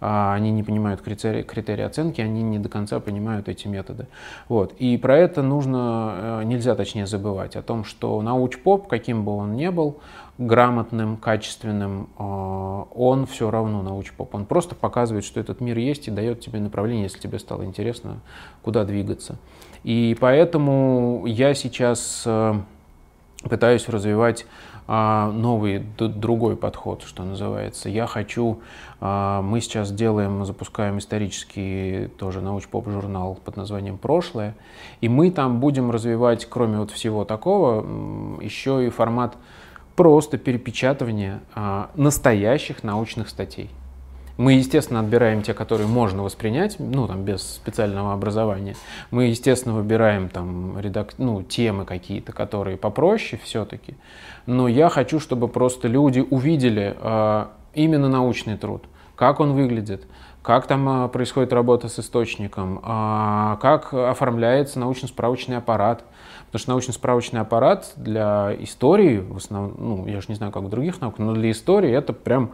а 0.00 0.34
они 0.34 0.50
не 0.50 0.62
понимают 0.62 1.02
критерии, 1.02 1.42
критерии 1.42 1.84
оценки, 1.84 2.20
они 2.20 2.42
не 2.42 2.58
до 2.58 2.68
конца 2.68 2.89
конца 2.90 3.00
понимают 3.00 3.48
эти 3.48 3.68
методы. 3.68 4.06
Вот. 4.48 4.74
И 4.78 4.96
про 4.96 5.16
это 5.16 5.42
нужно, 5.42 6.42
нельзя 6.44 6.74
точнее 6.74 7.06
забывать, 7.06 7.56
о 7.56 7.62
том, 7.62 7.84
что 7.84 8.20
науч-поп, 8.20 8.88
каким 8.88 9.24
бы 9.24 9.36
он 9.36 9.54
ни 9.54 9.68
был, 9.68 9.98
грамотным, 10.38 11.16
качественным, 11.16 12.08
он 12.18 13.26
все 13.26 13.50
равно 13.50 13.82
науч-поп. 13.82 14.34
Он 14.34 14.44
просто 14.44 14.74
показывает, 14.74 15.24
что 15.24 15.40
этот 15.40 15.60
мир 15.60 15.78
есть 15.78 16.08
и 16.08 16.10
дает 16.10 16.40
тебе 16.40 16.60
направление, 16.60 17.04
если 17.04 17.20
тебе 17.20 17.38
стало 17.38 17.64
интересно, 17.64 18.20
куда 18.62 18.84
двигаться. 18.84 19.36
И 19.84 20.16
поэтому 20.20 21.24
я 21.26 21.54
сейчас 21.54 22.26
пытаюсь 23.48 23.88
развивать 23.88 24.46
новый, 24.90 25.78
другой 25.98 26.56
подход, 26.56 27.04
что 27.06 27.22
называется. 27.22 27.88
Я 27.88 28.08
хочу, 28.08 28.60
а, 29.00 29.40
мы 29.40 29.60
сейчас 29.60 29.92
делаем, 29.92 30.44
запускаем 30.44 30.98
исторический 30.98 32.08
тоже 32.18 32.40
науч-поп 32.40 32.88
журнал 32.88 33.38
под 33.44 33.56
названием 33.56 33.98
«Прошлое», 33.98 34.56
и 35.00 35.08
мы 35.08 35.30
там 35.30 35.60
будем 35.60 35.92
развивать, 35.92 36.44
кроме 36.46 36.78
вот 36.78 36.90
всего 36.90 37.24
такого, 37.24 37.86
еще 38.42 38.84
и 38.84 38.90
формат 38.90 39.36
просто 39.94 40.38
перепечатывания 40.38 41.40
а, 41.54 41.90
настоящих 41.94 42.82
научных 42.82 43.28
статей. 43.28 43.70
Мы, 44.40 44.54
естественно, 44.54 45.00
отбираем 45.00 45.42
те, 45.42 45.52
которые 45.52 45.86
можно 45.86 46.22
воспринять, 46.22 46.76
ну, 46.78 47.06
там, 47.06 47.24
без 47.24 47.42
специального 47.42 48.14
образования. 48.14 48.74
Мы, 49.10 49.24
естественно, 49.24 49.74
выбираем 49.74 50.30
там 50.30 50.80
редак... 50.80 51.12
ну, 51.18 51.42
темы 51.42 51.84
какие-то, 51.84 52.32
которые 52.32 52.78
попроще 52.78 53.38
все-таки. 53.44 53.96
Но 54.46 54.66
я 54.66 54.88
хочу, 54.88 55.20
чтобы 55.20 55.46
просто 55.46 55.88
люди 55.88 56.20
увидели 56.20 56.96
э, 56.98 57.46
именно 57.74 58.08
научный 58.08 58.56
труд, 58.56 58.84
как 59.14 59.40
он 59.40 59.52
выглядит, 59.52 60.06
как 60.40 60.66
там 60.66 61.04
э, 61.04 61.08
происходит 61.08 61.52
работа 61.52 61.88
с 61.88 61.98
источником, 61.98 62.78
э, 62.78 63.56
как 63.60 63.92
оформляется 63.92 64.78
научно-справочный 64.78 65.58
аппарат. 65.58 66.02
Потому 66.46 66.60
что 66.60 66.70
научно-справочный 66.70 67.40
аппарат 67.40 67.92
для 67.94 68.56
истории, 68.58 69.18
в 69.18 69.36
основном, 69.36 69.74
ну, 69.78 70.06
я 70.06 70.22
же 70.22 70.28
не 70.28 70.34
знаю, 70.34 70.50
как 70.50 70.62
в 70.62 70.70
других 70.70 70.98
науках, 71.02 71.18
но 71.18 71.34
для 71.34 71.50
истории 71.50 71.92
это 71.92 72.14
прям 72.14 72.52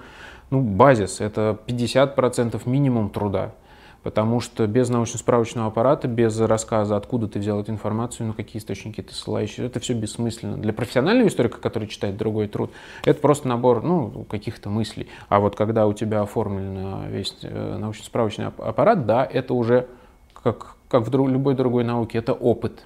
ну, 0.51 0.61
базис, 0.61 1.21
это 1.21 1.59
50% 1.67 2.61
минимум 2.69 3.11
труда. 3.11 3.53
Потому 4.03 4.39
что 4.39 4.69
без 4.69 4.89
научно-справочного 4.89 5.67
аппарата, 5.67 6.07
без 6.07 6.39
рассказа, 6.39 6.97
откуда 6.97 7.27
ты 7.27 7.41
взял 7.41 7.61
эту 7.61 7.73
информацию, 7.73 8.29
на 8.29 8.35
какие 8.35 8.61
источники 8.61 9.03
ты 9.03 9.13
ссылаешься, 9.13 9.65
это 9.65 9.81
все 9.81 9.95
бессмысленно. 9.95 10.57
Для 10.57 10.73
профессионального 10.73 11.27
историка, 11.27 11.59
который 11.59 11.89
читает 11.89 12.17
другой 12.17 12.47
труд, 12.47 12.71
это 13.05 13.21
просто 13.21 13.49
набор 13.49 13.83
ну, 13.83 14.25
каких-то 14.31 14.71
мыслей. 14.71 15.09
А 15.29 15.41
вот 15.41 15.57
когда 15.57 15.89
у 15.89 15.93
тебя 15.93 16.21
оформлен 16.21 17.09
весь 17.09 17.37
э, 17.43 17.79
научно-справочный 17.79 18.47
аппарат, 18.47 19.07
да, 19.07 19.25
это 19.25 19.55
уже, 19.55 19.89
как, 20.33 20.77
как 20.89 21.09
в 21.09 21.27
любой 21.29 21.57
другой 21.57 21.83
науке, 21.83 22.19
это 22.19 22.33
опыт. 22.33 22.85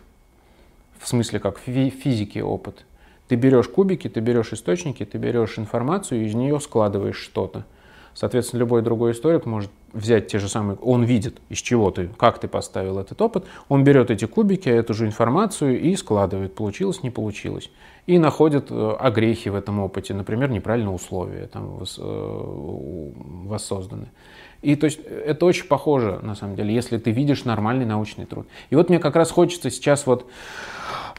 В 0.99 1.07
смысле, 1.07 1.39
как 1.39 1.59
в 1.59 1.65
физике 1.65 2.43
опыт. 2.43 2.87
Ты 3.31 3.37
берешь 3.37 3.69
кубики, 3.69 4.09
ты 4.09 4.19
берешь 4.19 4.53
источники, 4.53 5.05
ты 5.05 5.17
берешь 5.17 5.57
информацию 5.57 6.21
и 6.21 6.25
из 6.25 6.35
нее 6.35 6.59
складываешь 6.59 7.15
что-то. 7.15 7.65
Соответственно, 8.13 8.59
любой 8.59 8.83
другой 8.83 9.13
историк 9.13 9.47
может 9.47 9.71
взять 9.93 10.27
те 10.27 10.41
же 10.41 10.49
самые, 10.49 10.77
он 10.79 11.05
видит, 11.05 11.41
из 11.49 11.59
чего 11.59 11.93
ты, 11.93 12.11
как 12.19 12.41
ты 12.41 12.49
поставил 12.49 12.99
этот 12.99 13.23
опыт, 13.23 13.45
он 13.69 13.85
берет 13.85 14.11
эти 14.11 14.25
кубики, 14.25 14.69
эту 14.69 14.95
же 14.95 15.07
информацию 15.07 15.81
и 15.81 15.95
складывает, 15.95 16.57
получилось, 16.57 17.05
не 17.05 17.11
получилось. 17.11 17.71
И 18.09 18.19
находит 18.19 18.67
э, 18.73 18.97
огрехи 18.99 19.49
в 19.49 19.55
этом 19.55 19.79
опыте, 19.79 20.13
например, 20.13 20.51
неправильные 20.51 20.93
условия 20.93 21.47
там 21.47 21.79
э, 21.79 23.13
воссозданы. 23.45 24.09
И 24.63 24.75
то 24.75 24.87
есть 24.87 24.99
это 25.07 25.47
очень 25.47 25.67
похоже, 25.67 26.19
на 26.21 26.35
самом 26.35 26.57
деле, 26.57 26.75
если 26.75 26.99
ты 26.99 27.13
видишь 27.13 27.45
нормальный 27.45 27.87
научный 27.87 28.27
труд. 28.27 28.49
И 28.71 28.75
вот 28.75 28.89
мне 28.89 28.99
как 28.99 29.15
раз 29.15 29.31
хочется 29.31 29.71
сейчас 29.71 30.05
вот 30.05 30.27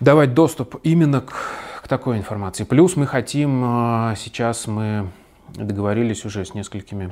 давать 0.02 0.34
доступ 0.34 0.76
именно 0.84 1.22
к 1.22 1.71
такой 1.88 2.18
информации. 2.18 2.64
Плюс 2.64 2.96
мы 2.96 3.08
хотим, 3.08 3.64
а, 3.66 4.16
сейчас 4.16 4.68
мы 4.68 5.10
договорились 5.56 6.26
уже 6.26 6.46
с 6.46 6.54
несколькими 6.54 7.12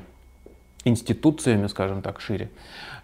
институциями, 0.85 1.67
скажем 1.67 2.01
так, 2.01 2.21
шире, 2.21 2.49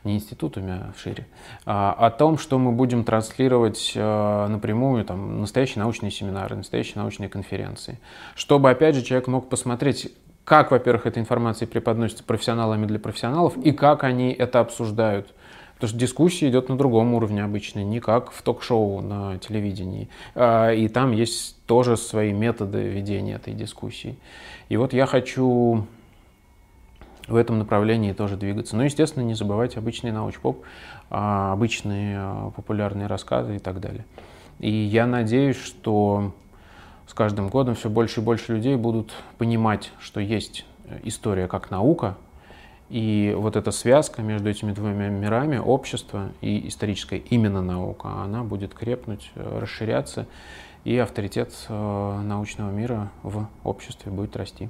не 0.03 0.15
институтами, 0.15 0.71
а 0.71 0.93
шире, 0.97 1.27
а, 1.65 1.93
о 1.93 2.09
том, 2.11 2.37
что 2.37 2.57
мы 2.57 2.71
будем 2.71 3.03
транслировать 3.03 3.93
а, 3.95 4.47
напрямую 4.47 5.03
там, 5.03 5.41
настоящие 5.41 5.83
научные 5.83 6.11
семинары, 6.11 6.55
настоящие 6.55 6.95
научные 6.97 7.29
конференции, 7.29 7.99
чтобы, 8.35 8.69
опять 8.69 8.95
же, 8.95 9.01
человек 9.01 9.27
мог 9.27 9.49
посмотреть, 9.49 10.13
как, 10.45 10.71
во-первых, 10.71 11.07
эта 11.07 11.19
информация 11.19 11.67
преподносится 11.67 12.23
профессионалами 12.23 12.85
для 12.85 12.99
профессионалов 12.99 13.57
и 13.57 13.71
как 13.71 14.03
они 14.03 14.31
это 14.31 14.59
обсуждают 14.59 15.33
Потому 15.75 15.89
что 15.89 15.97
дискуссия 15.97 16.49
идет 16.49 16.69
на 16.69 16.77
другом 16.77 17.13
уровне 17.13 17.43
обычно, 17.43 17.83
не 17.83 17.99
как 17.99 18.31
в 18.31 18.41
ток-шоу 18.41 19.01
на 19.01 19.37
телевидении. 19.39 20.07
А, 20.33 20.71
и 20.71 20.87
там 20.87 21.11
есть 21.11 21.57
тоже 21.65 21.97
свои 21.97 22.31
методы 22.31 22.87
ведения 22.87 23.35
этой 23.35 23.53
дискуссии. 23.53 24.17
И 24.69 24.77
вот 24.77 24.93
я 24.93 25.05
хочу 25.05 25.85
в 27.27 27.35
этом 27.35 27.59
направлении 27.59 28.13
тоже 28.13 28.37
двигаться. 28.37 28.77
Ну, 28.77 28.83
естественно, 28.83 29.23
не 29.23 29.33
забывать 29.33 29.75
обычный 29.75 30.13
научпоп, 30.13 30.63
а, 31.09 31.51
обычные 31.51 32.19
а, 32.19 32.51
популярные 32.51 33.07
рассказы 33.07 33.57
и 33.57 33.59
так 33.59 33.81
далее. 33.81 34.05
И 34.59 34.71
я 34.71 35.05
надеюсь, 35.05 35.57
что 35.57 36.33
с 37.05 37.13
каждым 37.13 37.49
годом 37.49 37.75
все 37.75 37.89
больше 37.89 38.21
и 38.21 38.23
больше 38.23 38.53
людей 38.53 38.77
будут 38.77 39.11
понимать, 39.37 39.91
что 39.99 40.21
есть 40.21 40.65
история 41.03 41.47
как 41.49 41.69
наука, 41.69 42.15
и 42.89 43.33
вот 43.35 43.55
эта 43.55 43.71
связка 43.71 44.21
между 44.21 44.49
этими 44.49 44.71
двумя 44.71 45.09
мирами, 45.09 45.57
общество 45.57 46.29
и 46.41 46.67
историческая 46.67 47.17
именно 47.17 47.61
наука, 47.61 48.09
она 48.23 48.43
будет 48.43 48.73
крепнуть, 48.73 49.31
э, 49.35 49.59
расширяться, 49.59 50.27
и 50.83 50.97
авторитет 50.97 51.51
э, 51.67 52.21
научного 52.23 52.69
мира 52.69 53.11
в 53.23 53.47
обществе 53.63 54.11
будет 54.11 54.35
расти. 54.35 54.69